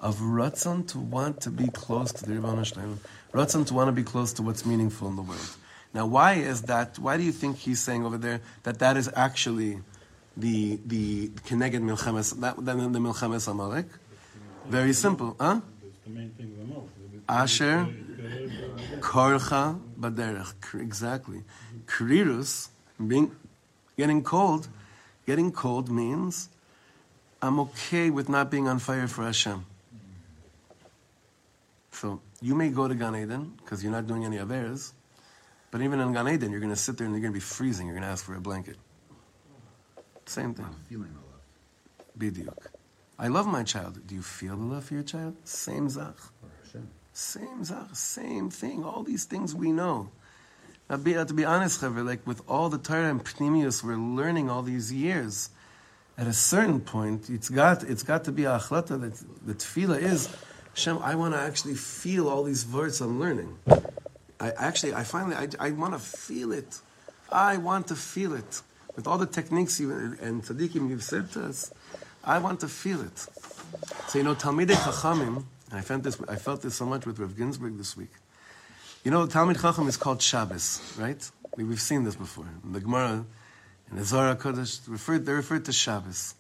of 0.01 0.17
ratzon 0.17 0.87
to 0.89 0.99
want 0.99 1.41
to 1.43 1.51
be 1.51 1.69
close 1.69 2.13
to 2.13 2.25
the 2.25 2.35
Ribbon 2.35 2.63
Shalom, 2.65 3.01
ratzon 3.33 3.67
to 3.67 3.75
want 3.75 3.89
to 3.89 3.93
be 3.93 4.03
close 4.03 4.33
to 4.35 4.43
what's 4.43 4.65
meaningful 4.67 5.09
in 5.09 5.17
the 5.17 5.23
world. 5.23 5.57
Now, 5.95 6.07
why 6.07 6.35
is 6.35 6.63
that? 6.63 6.99
Why 6.99 7.17
do 7.17 7.23
you 7.23 7.33
think 7.33 7.57
he's 7.57 7.81
saying 7.81 8.05
over 8.05 8.19
there 8.19 8.41
that 8.65 8.79
that 8.81 8.97
is 8.97 9.11
actually 9.17 9.79
the 10.37 10.79
the 10.85 11.29
keneged 11.47 11.83
milchemes 11.83 12.39
that 12.41 12.57
the, 12.57 12.73
milchemes 12.99 13.49
amalek? 13.49 13.87
Very 14.69 14.93
simple, 14.93 15.37
huh? 15.41 15.61
Asher 17.29 17.89
Korcha 19.01 19.81
baderech. 19.99 20.81
Exactly. 20.81 21.43
Krirus, 21.87 22.69
being, 23.05 23.35
getting 23.97 24.23
cold. 24.23 24.69
Getting 25.27 25.51
cold 25.51 25.91
means 25.91 26.49
I'm 27.43 27.61
okay 27.61 28.11
with 28.11 28.29
not 28.29 28.51
being 28.51 28.69
on 28.69 28.79
fire 28.79 29.07
for 29.09 29.25
Hashem. 29.25 29.65
So 31.93 32.21
you 32.41 32.55
may 32.55 32.69
go 32.69 32.89
to 32.89 32.95
Gan 32.95 33.17
Eden 33.17 33.55
because 33.59 33.83
you're 33.83 33.93
not 33.93 34.07
doing 34.07 34.25
any 34.25 34.37
averes, 34.37 34.93
but 35.71 35.81
even 35.81 36.01
in 36.01 36.13
Gan 36.13 36.29
Eden, 36.29 36.51
you're 36.51 36.61
going 36.61 36.73
to 36.73 36.77
sit 36.77 36.99
there 36.99 37.07
and 37.07 37.15
you're 37.15 37.23
going 37.23 37.33
to 37.33 37.37
be 37.37 37.41
freezing. 37.41 37.87
You're 37.87 37.95
going 37.95 38.05
to 38.05 38.11
ask 38.11 38.25
for 38.25 38.35
a 38.35 38.41
blanket. 38.41 38.77
Same 40.27 40.55
thing. 40.55 40.65
Not 40.65 40.75
feeling 40.89 41.15
the 41.15 42.33
love. 42.35 42.35
Bidyuk. 42.35 42.67
I 43.19 43.29
love 43.29 43.47
my 43.47 43.63
child. 43.63 44.07
Do 44.07 44.15
you 44.15 44.23
feel 44.23 44.57
the 44.57 44.65
love 44.65 44.85
for 44.85 44.95
your 44.95 45.03
child? 45.03 45.37
Same 45.45 45.89
zach. 45.89 46.17
Same 47.13 47.65
zach. 47.65 47.95
Same 47.95 48.51
thing. 48.51 48.85
All 48.85 49.03
these 49.03 49.25
things 49.25 49.55
we 49.55 49.73
know. 49.73 50.11
Now, 50.91 50.99
be, 50.99 51.15
to 51.15 51.33
be 51.33 51.45
honest, 51.45 51.81
Chaver, 51.81 52.05
like 52.05 52.27
with 52.27 52.43
all 52.47 52.69
the 52.69 52.79
Torah 52.79 53.09
and 53.09 53.25
Pnimius 53.25 53.83
we're 53.83 53.97
learning 53.97 54.51
all 54.51 54.63
these 54.63 54.93
years, 54.93 55.49
at 56.19 56.27
a 56.27 56.33
certain 56.33 56.81
point, 56.81 57.29
it's 57.29 57.49
got, 57.49 57.83
it's 57.83 58.03
got 58.03 58.25
to 58.25 58.33
be 58.33 58.45
a 58.45 58.59
hachlata 58.59 59.01
that 59.01 59.23
the 59.47 59.55
tefillah 59.55 60.01
is, 60.01 60.35
Hashem, 60.75 60.99
I 61.03 61.15
want 61.15 61.35
to 61.35 61.41
actually 61.41 61.75
feel 61.75 62.29
all 62.29 62.43
these 62.45 62.67
words 62.67 63.01
I'm 63.01 63.19
learning. 63.19 63.57
I 64.39 64.51
actually, 64.51 64.95
I 64.95 65.05
finally, 65.05 65.35
I, 65.35 65.49
I 65.59 65.71
want 65.71 65.95
to 65.95 65.99
feel 65.99 66.53
it. 66.53 66.81
I 67.31 67.57
want 67.57 67.89
to 67.89 67.97
feel 67.97 68.35
it. 68.35 68.63
With 68.95 69.07
all 69.07 69.19
the 69.19 69.27
techniques 69.27 69.79
you, 69.81 69.91
and 69.93 70.43
tzaddikim 70.43 70.89
you've 70.89 71.03
said 71.03 71.31
to 71.33 71.45
us, 71.45 71.73
I 72.25 72.39
want 72.39 72.61
to 72.61 72.69
feel 72.69 73.01
it. 73.03 73.19
So, 74.09 74.19
you 74.19 74.25
know, 74.25 74.35
Talmidei 74.35 74.75
Chachamim, 74.75 75.45
I 75.73 75.81
felt 75.81 76.03
this, 76.03 76.19
I 76.29 76.37
felt 76.37 76.63
this 76.63 76.75
so 76.77 76.87
much 76.87 77.07
with 77.07 77.19
Rav 77.19 77.37
Ginsburgh 77.37 77.77
this 77.77 77.97
week. 77.97 78.13
You 79.05 79.11
know, 79.11 79.27
Talmid 79.27 79.61
Chacham 79.61 79.87
is 79.89 79.97
called 79.97 80.21
Shabbos, 80.23 80.81
right? 80.99 81.31
We- 81.57 81.65
We've 81.65 81.81
seen 81.81 82.05
this 82.05 82.17
before. 82.17 82.47
In 82.65 82.73
the 82.73 82.81
Gemara, 82.81 83.25
in 83.91 83.97
the 83.97 84.05
Zohar 84.05 84.35
Kodesh, 84.37 84.81
referred, 84.89 85.27
they're 85.27 85.37
referred 85.37 85.65
to 85.67 85.73
Shabbos. 85.73 86.35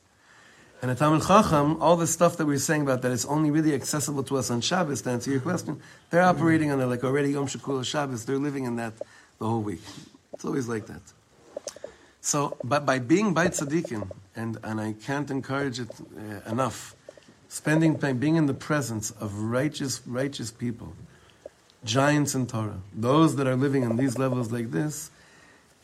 And 0.82 0.90
at 0.90 0.98
Talmud 0.98 1.26
Chacham, 1.26 1.80
all 1.80 1.96
the 1.96 2.06
stuff 2.06 2.36
that 2.36 2.46
we're 2.46 2.58
saying 2.58 2.82
about 2.82 3.02
that 3.02 3.10
is 3.10 3.24
only 3.24 3.50
really 3.50 3.74
accessible 3.74 4.22
to 4.24 4.36
us 4.36 4.50
on 4.50 4.60
Shabbos, 4.60 5.02
to 5.02 5.10
answer 5.10 5.30
your 5.30 5.40
question, 5.40 5.80
they're 6.10 6.22
operating 6.22 6.70
on 6.70 6.80
it 6.80 6.86
like 6.86 7.02
already 7.02 7.30
Yom 7.30 7.46
Shakula 7.46 7.84
Shabbos. 7.84 8.26
They're 8.26 8.38
living 8.38 8.64
in 8.64 8.76
that 8.76 8.92
the 9.38 9.46
whole 9.46 9.62
week. 9.62 9.80
It's 10.34 10.44
always 10.44 10.68
like 10.68 10.86
that. 10.86 11.00
So, 12.20 12.56
but 12.62 12.84
by 12.84 12.98
being 12.98 13.32
by 13.32 13.48
tzaddikim, 13.48 14.10
and, 14.34 14.58
and 14.62 14.80
I 14.80 14.94
can't 14.94 15.30
encourage 15.30 15.80
it 15.80 15.88
uh, 15.90 16.50
enough, 16.50 16.94
spending 17.48 17.98
time, 17.98 18.18
being 18.18 18.36
in 18.36 18.46
the 18.46 18.54
presence 18.54 19.12
of 19.12 19.34
righteous, 19.38 20.02
righteous 20.06 20.50
people, 20.50 20.92
giants 21.84 22.34
in 22.34 22.46
Torah, 22.46 22.80
those 22.92 23.36
that 23.36 23.46
are 23.46 23.56
living 23.56 23.84
on 23.84 23.96
these 23.96 24.18
levels 24.18 24.52
like 24.52 24.72
this, 24.72 25.10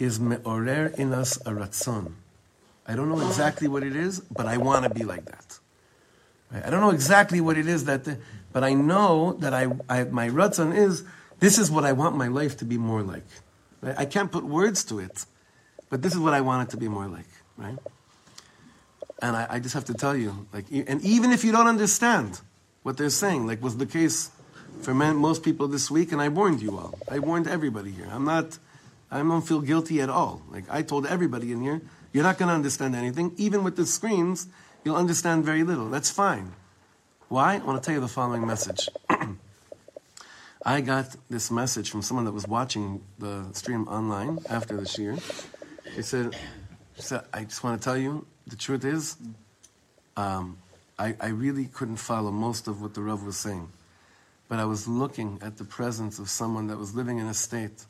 is 0.03 0.18
me'orer 0.20 0.92
in 0.96 1.12
us 1.12 1.36
a 1.38 1.50
ratzon. 1.50 2.12
I 2.86 2.94
don't 2.94 3.09
know 3.09 3.20
exactly 3.26 3.68
what 3.68 3.82
it 3.84 3.94
is, 3.94 4.20
but 4.20 4.46
I 4.46 4.57
want 4.57 4.84
to 4.84 4.90
be 4.90 5.05
like 5.05 5.24
that. 5.26 5.59
Right? 6.50 6.66
I 6.66 6.70
don't 6.70 6.80
know 6.80 6.90
exactly 6.90 7.40
what 7.40 7.57
it 7.57 7.68
is 7.68 7.84
that, 7.84 8.18
but 8.53 8.64
I 8.64 8.74
know 8.74 9.34
that 9.34 9.55
I, 9.55 9.68
I 9.88 10.05
my 10.05 10.28
ratzon 10.28 10.76
is 10.76 11.05
this 11.38 11.59
is 11.59 11.70
what 11.70 11.84
I 11.84 11.92
want 11.92 12.16
my 12.16 12.28
life 12.28 12.57
to 12.59 12.64
be 12.64 12.78
more 12.78 13.03
like. 13.03 13.26
Right? 13.80 13.94
I 13.96 14.05
can't 14.05 14.30
put 14.30 14.44
words 14.44 14.84
to 14.86 14.98
it, 14.98 15.24
but 15.90 16.03
this 16.03 16.12
is 16.12 16.18
what 16.18 16.34
I 16.34 16.40
want 16.40 16.68
it 16.68 16.70
to 16.72 16.76
be 16.76 16.88
more 16.88 17.07
like. 17.07 17.30
Right? 17.57 17.78
And 19.20 19.36
I, 19.36 19.46
I 19.50 19.59
just 19.61 19.74
have 19.74 19.84
to 19.84 19.94
tell 19.94 20.16
you, 20.16 20.48
like, 20.53 20.64
and 20.72 21.00
even 21.03 21.30
if 21.30 21.44
you 21.44 21.53
don't 21.53 21.68
understand 21.68 22.40
what 22.82 22.96
they're 22.96 23.11
saying, 23.11 23.46
like 23.46 23.62
was 23.62 23.76
the 23.76 23.86
case 23.86 24.30
for 24.82 24.94
most 24.94 25.44
people 25.44 25.68
this 25.68 25.90
week, 25.90 26.11
and 26.11 26.20
I 26.20 26.28
warned 26.28 26.61
you 26.61 26.76
all. 26.76 26.98
I 27.09 27.20
warned 27.20 27.46
everybody 27.46 27.92
here. 27.92 28.09
I'm 28.11 28.24
not, 28.24 28.59
I 29.12 29.18
don't 29.18 29.42
feel 29.42 29.60
guilty 29.60 30.00
at 30.00 30.08
all. 30.08 30.40
Like 30.50 30.64
I 30.70 30.80
told 30.80 31.06
everybody 31.06 31.52
in 31.52 31.60
here, 31.60 31.82
you're 32.14 32.24
not 32.24 32.38
going 32.38 32.48
to 32.48 32.54
understand 32.54 32.96
anything. 32.96 33.32
Even 33.36 33.62
with 33.62 33.76
the 33.76 33.84
screens, 33.84 34.46
you'll 34.84 34.96
understand 34.96 35.44
very 35.44 35.64
little. 35.64 35.90
That's 35.90 36.10
fine. 36.10 36.54
Why? 37.28 37.56
I 37.56 37.58
want 37.58 37.82
to 37.82 37.86
tell 37.86 37.94
you 37.94 38.00
the 38.00 38.08
following 38.08 38.46
message. 38.46 38.88
I 40.64 40.80
got 40.80 41.14
this 41.28 41.50
message 41.50 41.90
from 41.90 42.00
someone 42.00 42.24
that 42.24 42.32
was 42.32 42.48
watching 42.48 43.02
the 43.18 43.52
stream 43.52 43.86
online 43.86 44.38
after 44.48 44.78
the 44.78 44.86
shear. 44.86 45.18
He 45.94 46.00
said, 46.00 46.34
he 46.94 47.02
said 47.02 47.22
I 47.34 47.44
just 47.44 47.62
want 47.62 47.80
to 47.80 47.84
tell 47.84 47.98
you, 47.98 48.26
the 48.46 48.56
truth 48.56 48.84
is, 48.84 49.16
um, 50.16 50.56
I, 50.98 51.16
I 51.20 51.28
really 51.28 51.66
couldn't 51.66 51.96
follow 51.96 52.30
most 52.30 52.66
of 52.66 52.80
what 52.80 52.94
the 52.94 53.02
Rav 53.02 53.22
was 53.24 53.36
saying. 53.36 53.68
But 54.48 54.58
I 54.58 54.64
was 54.64 54.88
looking 54.88 55.38
at 55.42 55.58
the 55.58 55.64
presence 55.64 56.18
of 56.18 56.30
someone 56.30 56.68
that 56.68 56.78
was 56.78 56.94
living 56.94 57.18
in 57.18 57.26
a 57.26 57.34
state 57.34 57.84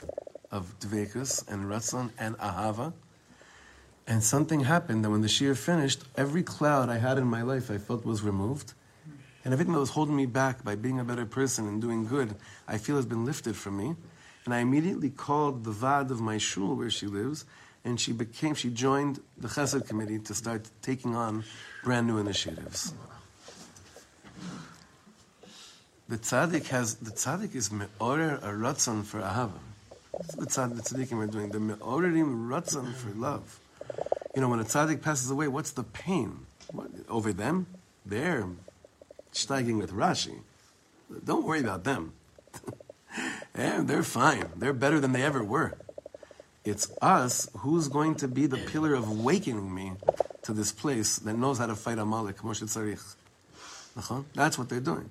of 0.53 0.79
dvekus 0.79 1.51
and 1.51 1.65
ratzon 1.65 2.11
and 2.19 2.37
ahava. 2.39 2.93
And 4.07 4.23
something 4.23 4.61
happened 4.61 5.05
that 5.05 5.11
when 5.11 5.23
the 5.23 5.29
shir 5.29 5.55
finished, 5.55 6.05
every 6.17 6.43
cloud 6.43 6.89
I 6.91 6.99
had 6.99 7.19
in 7.19 7.27
my 7.27 7.43
life 7.43 7.71
I 7.71 7.79
felt 7.79 8.05
was 8.05 8.23
removed. 8.23 8.75
And 9.45 9.53
everything 9.53 9.73
that 9.73 9.81
was 9.81 9.91
holding 9.91 10.15
me 10.15 10.27
back 10.27 10.63
by 10.63 10.77
being 10.77 11.01
a 11.01 11.05
better 11.05 11.27
person 11.27 11.67
and 11.67 11.81
doing 11.81 12.07
good, 12.07 12.35
I 12.69 12.79
feel 12.79 12.97
has 12.97 13.07
been 13.07 13.25
lifted 13.25 13.57
from 13.57 13.77
me. 13.77 13.97
And 14.45 14.55
I 14.55 14.59
immediately 14.59 15.11
called 15.11 15.65
the 15.65 15.71
vad 15.71 16.11
of 16.11 16.21
my 16.21 16.39
shul 16.39 16.77
where 16.77 16.91
she 16.91 17.07
lives, 17.07 17.45
and 17.85 18.01
she 18.01 18.13
became, 18.13 18.55
she 18.55 18.71
joined 18.71 19.21
the 19.39 19.49
chesed 19.49 19.89
committee 19.89 20.19
to 20.21 20.35
start 20.35 20.69
taking 20.83 21.17
on 21.17 21.45
brand 21.83 22.07
new 22.07 22.19
initiatives. 22.19 22.93
The 26.09 26.19
tzaddik 26.19 26.67
has, 26.67 26.97
the 26.97 27.11
tzaddik 27.11 27.55
is 27.55 27.73
me'orer 27.73 28.37
a 28.43 28.49
ratzon 28.49 29.05
for 29.05 29.21
ahava. 29.21 29.59
That's 30.13 30.37
what 30.37 30.49
the 30.49 30.55
tzaddik, 30.55 30.77
the 30.77 30.83
tzaddikim 30.83 31.23
are 31.23 31.27
doing. 31.27 31.51
The 31.51 31.61
me'orerim 31.61 32.49
ratzon 32.49 32.95
for 32.95 33.11
love. 33.11 33.61
You 34.35 34.41
know, 34.41 34.49
when 34.49 34.61
a 34.61 34.65
tzaddik 34.65 35.03
passes 35.03 35.31
away, 35.31 35.49
what's 35.49 35.73
the 35.73 35.85
pain? 35.85 36.47
What, 36.71 36.91
over 37.09 37.33
them? 37.33 37.67
They're 38.05 38.47
steiging 39.33 39.79
with 39.79 39.93
Rashi. 39.93 40.41
Don't 41.25 41.45
worry 41.45 41.61
about 41.61 41.85
them. 41.85 42.13
yeah, 43.57 43.81
they're 43.85 44.03
fine. 44.03 44.49
They're 44.57 44.73
better 44.73 45.01
than 45.01 45.13
they 45.13 45.23
ever 45.23 45.43
were. 45.43 45.75
It's 46.65 46.91
us 47.03 47.49
who's 47.59 47.89
going 47.89 48.15
to 48.17 48.29
be 48.29 48.47
the 48.47 48.57
pillar 48.57 48.95
of 48.95 49.09
awakening 49.09 49.75
me 49.75 49.93
to 50.43 50.53
this 50.53 50.73
place 50.73 51.19
that 51.19 51.35
knows 51.35 51.59
how 51.59 51.67
to 51.67 51.75
fight 51.75 51.99
Amalek, 51.99 52.39
Moshe 52.39 52.63
Tzarich. 52.63 53.17
That's 54.35 54.59
what 54.59 54.69
they're 54.69 54.81
doing. 54.81 55.11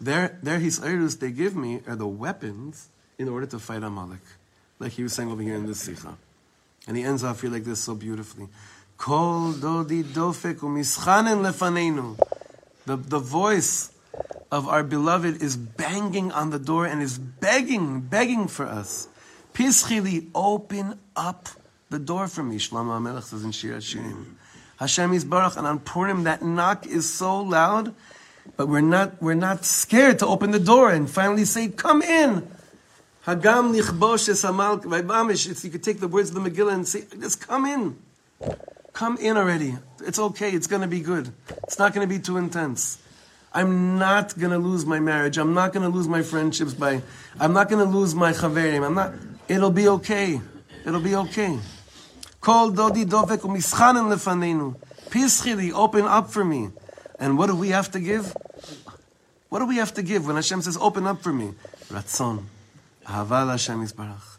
Their, 0.00 0.38
their 0.42 0.58
hisayrus 0.58 1.18
they 1.18 1.30
give 1.30 1.56
me 1.56 1.80
are 1.86 1.96
the 1.96 2.06
weapons 2.06 2.88
in 3.18 3.28
order 3.28 3.46
to 3.46 3.58
fight 3.58 3.82
Amalek. 3.82 4.20
Like 4.78 4.92
he 4.92 5.02
was 5.02 5.12
saying 5.12 5.30
over 5.30 5.42
here 5.42 5.54
in 5.54 5.66
this 5.66 5.80
Sikha. 5.80 6.16
And 6.86 6.96
he 6.96 7.04
ends 7.04 7.22
off 7.22 7.40
here 7.40 7.50
like 7.50 7.64
this 7.64 7.80
so 7.80 7.94
beautifully. 7.94 8.48
Kol 8.96 9.52
dodi 9.52 10.02
dofek 10.02 10.56
lefanenu. 10.56 12.18
The, 12.86 12.96
the 12.96 13.18
voice 13.18 13.92
of 14.50 14.68
our 14.68 14.82
beloved 14.82 15.42
is 15.42 15.56
banging 15.56 16.32
on 16.32 16.50
the 16.50 16.58
door 16.58 16.86
and 16.86 17.00
is 17.00 17.18
begging, 17.18 18.00
begging 18.00 18.48
for 18.48 18.66
us. 18.66 19.08
Pischili, 19.54 20.28
open 20.34 20.98
up 21.14 21.48
the 21.90 21.98
door 21.98 22.26
for 22.26 22.42
me. 22.42 22.56
Shlomo 22.56 22.98
HaMelech 22.98 23.22
says 23.22 23.44
in 23.44 23.52
Shir 23.52 23.76
Hashirim. 23.76 24.24
Hashem 24.76 25.12
is 25.12 25.24
Baruch, 25.24 25.56
and 25.56 25.66
on 25.66 25.78
Purim 25.78 26.24
that 26.24 26.42
knock 26.42 26.86
is 26.86 27.12
so 27.12 27.40
loud, 27.40 27.94
but 28.56 28.68
we're 28.68 28.80
not, 28.80 29.22
we're 29.22 29.34
not 29.34 29.64
scared 29.64 30.18
to 30.18 30.26
open 30.26 30.50
the 30.50 30.58
door 30.58 30.90
and 30.90 31.08
finally 31.08 31.44
say, 31.44 31.68
come 31.68 32.02
in. 32.02 32.48
Hagam 33.26 33.72
lichbosh 33.72 34.28
es 34.28 34.44
amal 34.44 34.78
v'bamish. 34.78 35.46
It's- 35.46 35.64
You 35.64 35.70
could 35.70 35.82
take 35.82 36.00
the 36.00 36.08
words 36.08 36.30
of 36.30 36.42
the 36.42 36.50
Megillah 36.50 36.74
and 36.74 36.88
say, 36.88 37.04
just 37.20 37.46
come 37.46 37.66
in. 37.66 37.96
Come 38.92 39.16
in 39.18 39.36
already. 39.36 39.76
It's 40.04 40.18
okay. 40.18 40.50
It's 40.50 40.66
going 40.66 40.82
to 40.82 40.88
be 40.88 41.00
good. 41.00 41.32
It's 41.64 41.78
not 41.78 41.94
going 41.94 42.06
to 42.06 42.12
be 42.12 42.20
too 42.20 42.36
intense. 42.36 42.98
I'm 43.54 43.98
not 43.98 44.36
going 44.38 44.50
to 44.50 44.58
lose 44.58 44.84
my 44.86 44.98
marriage. 44.98 45.38
I'm 45.38 45.54
not 45.54 45.72
going 45.72 45.82
to 45.82 45.94
lose 45.94 46.08
my 46.08 46.22
friendships 46.22 46.74
by, 46.74 47.02
I'm 47.38 47.52
not 47.52 47.68
going 47.68 47.84
to 47.84 47.90
lose 47.90 48.14
my 48.14 48.32
chaverim. 48.32 48.84
I'm 48.84 48.94
not, 48.94 49.12
it'll 49.46 49.70
be 49.70 49.88
okay. 49.88 50.40
It'll 50.84 51.00
be 51.00 51.14
okay. 51.14 51.58
Kol 52.40 52.72
dodi 52.72 53.04
dovek 53.04 53.38
umischanen 53.38 54.10
lefanenu. 54.10 54.74
Pischili, 55.10 55.70
open 55.72 56.06
up 56.06 56.30
for 56.30 56.44
me. 56.44 56.70
And 57.18 57.38
what 57.38 57.46
do 57.48 57.54
we 57.54 57.68
have 57.68 57.90
to 57.92 58.00
give? 58.00 58.34
What 59.48 59.60
do 59.60 59.66
we 59.66 59.76
have 59.76 59.92
to 59.94 60.02
give 60.02 60.26
when 60.26 60.36
Hashem 60.36 60.62
says, 60.62 60.76
open 60.78 61.06
up 61.06 61.22
for 61.22 61.32
me? 61.32 61.52
Ratzon. 61.88 62.44
Ahava 63.06 63.50
Hashem 63.50 63.84
Yisbarach. 63.84 64.38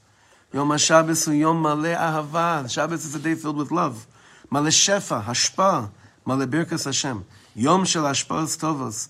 Yom 0.53 0.70
HaShabbos 0.70 1.26
hu 1.26 1.34
Yom 1.34 1.64
Maleh 1.64 1.97
Ahava. 1.97 2.70
Shabbos 2.70 3.05
is 3.05 3.16
a 3.16 3.20
day 3.20 3.36
filled 3.36 3.57
with 3.57 3.72
love. 3.72 4.05
Maleh 4.51 4.68
Shefa, 4.68 5.24
Hashpa, 5.24 5.89
Maleh 6.26 6.45
Birkas 6.45 6.86
Hashem. 6.86 7.26
Yom 7.55 7.86
Shel 7.86 8.03
Hashpaos 8.03 8.57
Tovos. 8.59 9.09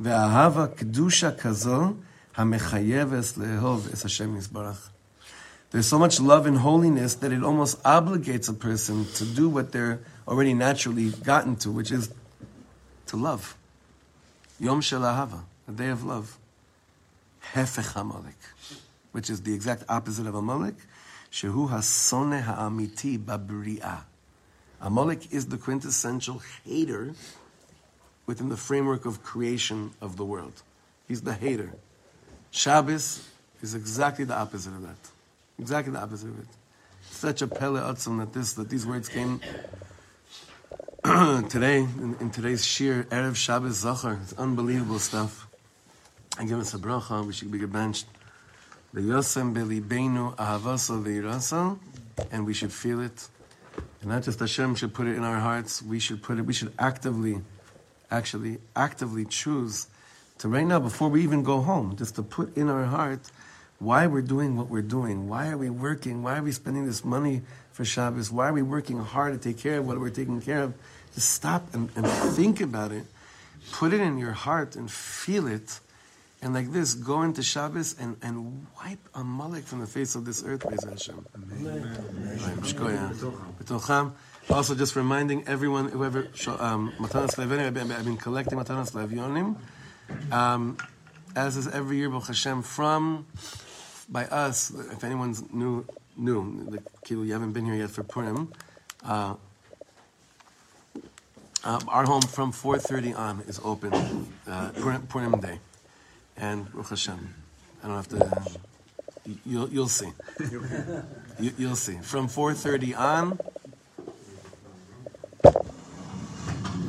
Ve'ahava 0.00 0.74
Kedusha 0.74 1.38
Kazo, 1.38 1.96
HaMechayeves 2.36 3.38
Lehov 3.38 3.92
Es 3.92 4.02
Hashem 4.02 4.36
Yisbarach. 4.36 4.90
There's 5.70 5.86
so 5.86 5.98
much 5.98 6.20
love 6.20 6.46
and 6.46 6.58
holiness 6.58 7.16
that 7.16 7.32
it 7.32 7.42
almost 7.42 7.82
obligates 7.82 8.48
a 8.48 8.52
person 8.52 9.06
to 9.14 9.24
do 9.24 9.48
what 9.48 9.72
they're 9.72 10.00
already 10.28 10.54
naturally 10.54 11.10
gotten 11.10 11.56
to, 11.56 11.70
which 11.72 11.90
is 11.90 12.12
to 13.06 13.16
love. 13.16 13.56
Yom 14.60 14.80
Shel 14.80 15.00
Ahava, 15.00 15.42
a 15.68 15.72
day 15.72 15.88
of 15.88 16.04
love. 16.04 16.38
Hefech 17.52 18.00
Amalek, 18.00 18.36
which 19.14 19.30
is 19.30 19.42
the 19.42 19.54
exact 19.54 19.84
opposite 19.88 20.26
of 20.26 20.34
Amalek. 20.34 20.74
Shehu 21.30 21.70
hasone 21.70 22.42
ha'amiti 22.42 23.16
babri'ah. 23.16 24.00
Amalek 24.80 25.32
is 25.32 25.46
the 25.46 25.56
quintessential 25.56 26.42
hater 26.64 27.14
within 28.26 28.48
the 28.48 28.56
framework 28.56 29.06
of 29.06 29.22
creation 29.22 29.92
of 30.00 30.16
the 30.16 30.24
world. 30.24 30.64
He's 31.06 31.22
the 31.22 31.32
hater. 31.32 31.70
Shabbos 32.50 33.24
is 33.62 33.76
exactly 33.76 34.24
the 34.24 34.34
opposite 34.34 34.70
of 34.70 34.82
that. 34.82 34.96
Exactly 35.60 35.92
the 35.92 36.00
opposite 36.00 36.30
of 36.30 36.40
it. 36.40 36.48
Such 37.08 37.40
a 37.40 37.46
pele 37.46 37.80
atzum 37.80 38.18
that 38.18 38.32
this 38.32 38.54
that 38.54 38.68
these 38.68 38.84
words 38.84 39.08
came 39.08 39.40
today 41.48 41.78
in, 41.78 42.16
in 42.20 42.30
today's 42.30 42.64
shir 42.66 43.06
erev 43.10 43.36
Shabbos 43.36 43.84
Zachor. 43.84 44.20
It's 44.22 44.32
unbelievable 44.32 44.98
stuff. 44.98 45.46
I 46.36 46.46
give 46.46 46.58
us 46.58 46.74
a 46.74 46.78
bracha. 46.78 47.24
We 47.24 47.32
should 47.32 47.52
be 47.52 47.64
benched. 47.64 48.06
Veirasa, 51.02 51.78
and 52.30 52.46
we 52.46 52.54
should 52.54 52.72
feel 52.72 53.00
it. 53.00 53.28
And 54.00 54.10
not 54.10 54.22
just 54.22 54.38
Hashem 54.38 54.76
should 54.76 54.94
put 54.94 55.08
it 55.08 55.16
in 55.16 55.24
our 55.24 55.40
hearts. 55.40 55.82
We 55.82 55.98
should 55.98 56.22
put 56.22 56.38
it. 56.38 56.42
We 56.42 56.52
should 56.52 56.72
actively, 56.78 57.40
actually, 58.10 58.58
actively 58.76 59.24
choose 59.24 59.88
to 60.38 60.48
right 60.48 60.66
now 60.66 60.78
before 60.78 61.08
we 61.08 61.22
even 61.22 61.42
go 61.42 61.60
home, 61.60 61.96
just 61.96 62.14
to 62.16 62.22
put 62.22 62.56
in 62.56 62.68
our 62.68 62.84
heart 62.84 63.30
why 63.78 64.06
we're 64.06 64.22
doing 64.22 64.56
what 64.56 64.68
we're 64.68 64.82
doing. 64.82 65.28
Why 65.28 65.48
are 65.48 65.58
we 65.58 65.70
working? 65.70 66.22
Why 66.22 66.38
are 66.38 66.42
we 66.42 66.52
spending 66.52 66.86
this 66.86 67.04
money 67.04 67.42
for 67.72 67.84
Shabbos? 67.84 68.30
Why 68.30 68.48
are 68.48 68.52
we 68.52 68.62
working 68.62 68.98
hard 68.98 69.32
to 69.32 69.38
take 69.48 69.60
care 69.60 69.78
of 69.78 69.86
what 69.86 69.98
we're 69.98 70.10
taking 70.10 70.40
care 70.40 70.62
of? 70.62 70.74
Just 71.14 71.30
stop 71.30 71.74
and, 71.74 71.90
and 71.96 72.06
think 72.06 72.60
about 72.60 72.92
it. 72.92 73.04
Put 73.72 73.92
it 73.92 74.00
in 74.00 74.18
your 74.18 74.32
heart 74.32 74.76
and 74.76 74.90
feel 74.90 75.46
it. 75.46 75.80
And 76.44 76.52
like 76.52 76.70
this, 76.72 76.92
go 76.92 77.22
into 77.22 77.42
Shabbos 77.42 77.96
and, 77.98 78.18
and 78.20 78.66
wipe 78.76 78.98
Amalek 79.14 79.64
from 79.64 79.80
the 79.80 79.86
face 79.86 80.14
of 80.14 80.26
this 80.26 80.44
earth, 80.44 80.68
Be'ez 80.68 80.84
Hashem. 80.84 81.24
Shkoya. 82.60 84.12
Also, 84.50 84.74
just 84.74 84.94
reminding 84.94 85.48
everyone, 85.48 85.88
whoever, 85.88 86.28
um, 86.58 86.92
Matanas 86.98 87.36
Levionim, 87.36 87.90
I've 87.90 88.04
been- 88.04 88.18
collecting 88.18 88.58
Matanas 88.58 88.92
Levionim, 88.92 89.56
um, 90.30 90.76
as 91.34 91.56
is 91.56 91.66
every 91.66 91.96
year, 91.96 92.10
Baruch 92.10 92.26
Hashem, 92.26 92.60
from, 92.60 93.24
by 94.10 94.26
us, 94.26 94.70
if 94.70 95.02
anyone's 95.02 95.50
new, 95.50 95.86
new, 96.14 96.42
like, 96.68 96.82
you 97.08 97.32
haven't 97.32 97.52
been 97.52 97.64
here 97.64 97.76
yet 97.76 97.90
for 97.90 98.02
Purim, 98.02 98.52
uh, 99.02 99.36
uh, 101.64 101.80
our 101.88 102.04
home 102.04 102.20
from 102.20 102.52
4.30 102.52 103.18
on 103.18 103.40
is 103.48 103.58
open, 103.64 104.28
uh, 104.46 104.68
Purim, 104.74 105.06
Purim 105.06 105.40
Day. 105.40 105.58
And 106.36 106.70
Baruch 106.72 106.90
Hashem, 106.90 107.34
I 107.82 107.86
don't 107.86 107.96
have 107.96 108.08
to, 108.08 108.16
you- 109.26 109.38
you'll, 109.46 109.68
you'll 109.68 109.88
see. 109.88 110.10
You, 111.40 111.52
you'll 111.58 111.76
see. 111.76 111.98
From 112.02 112.28
4.30 112.28 112.98
on, 112.98 113.38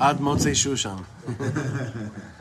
Ad 0.02 0.18
Motzei 0.18 0.54
Shushan. 0.54 1.06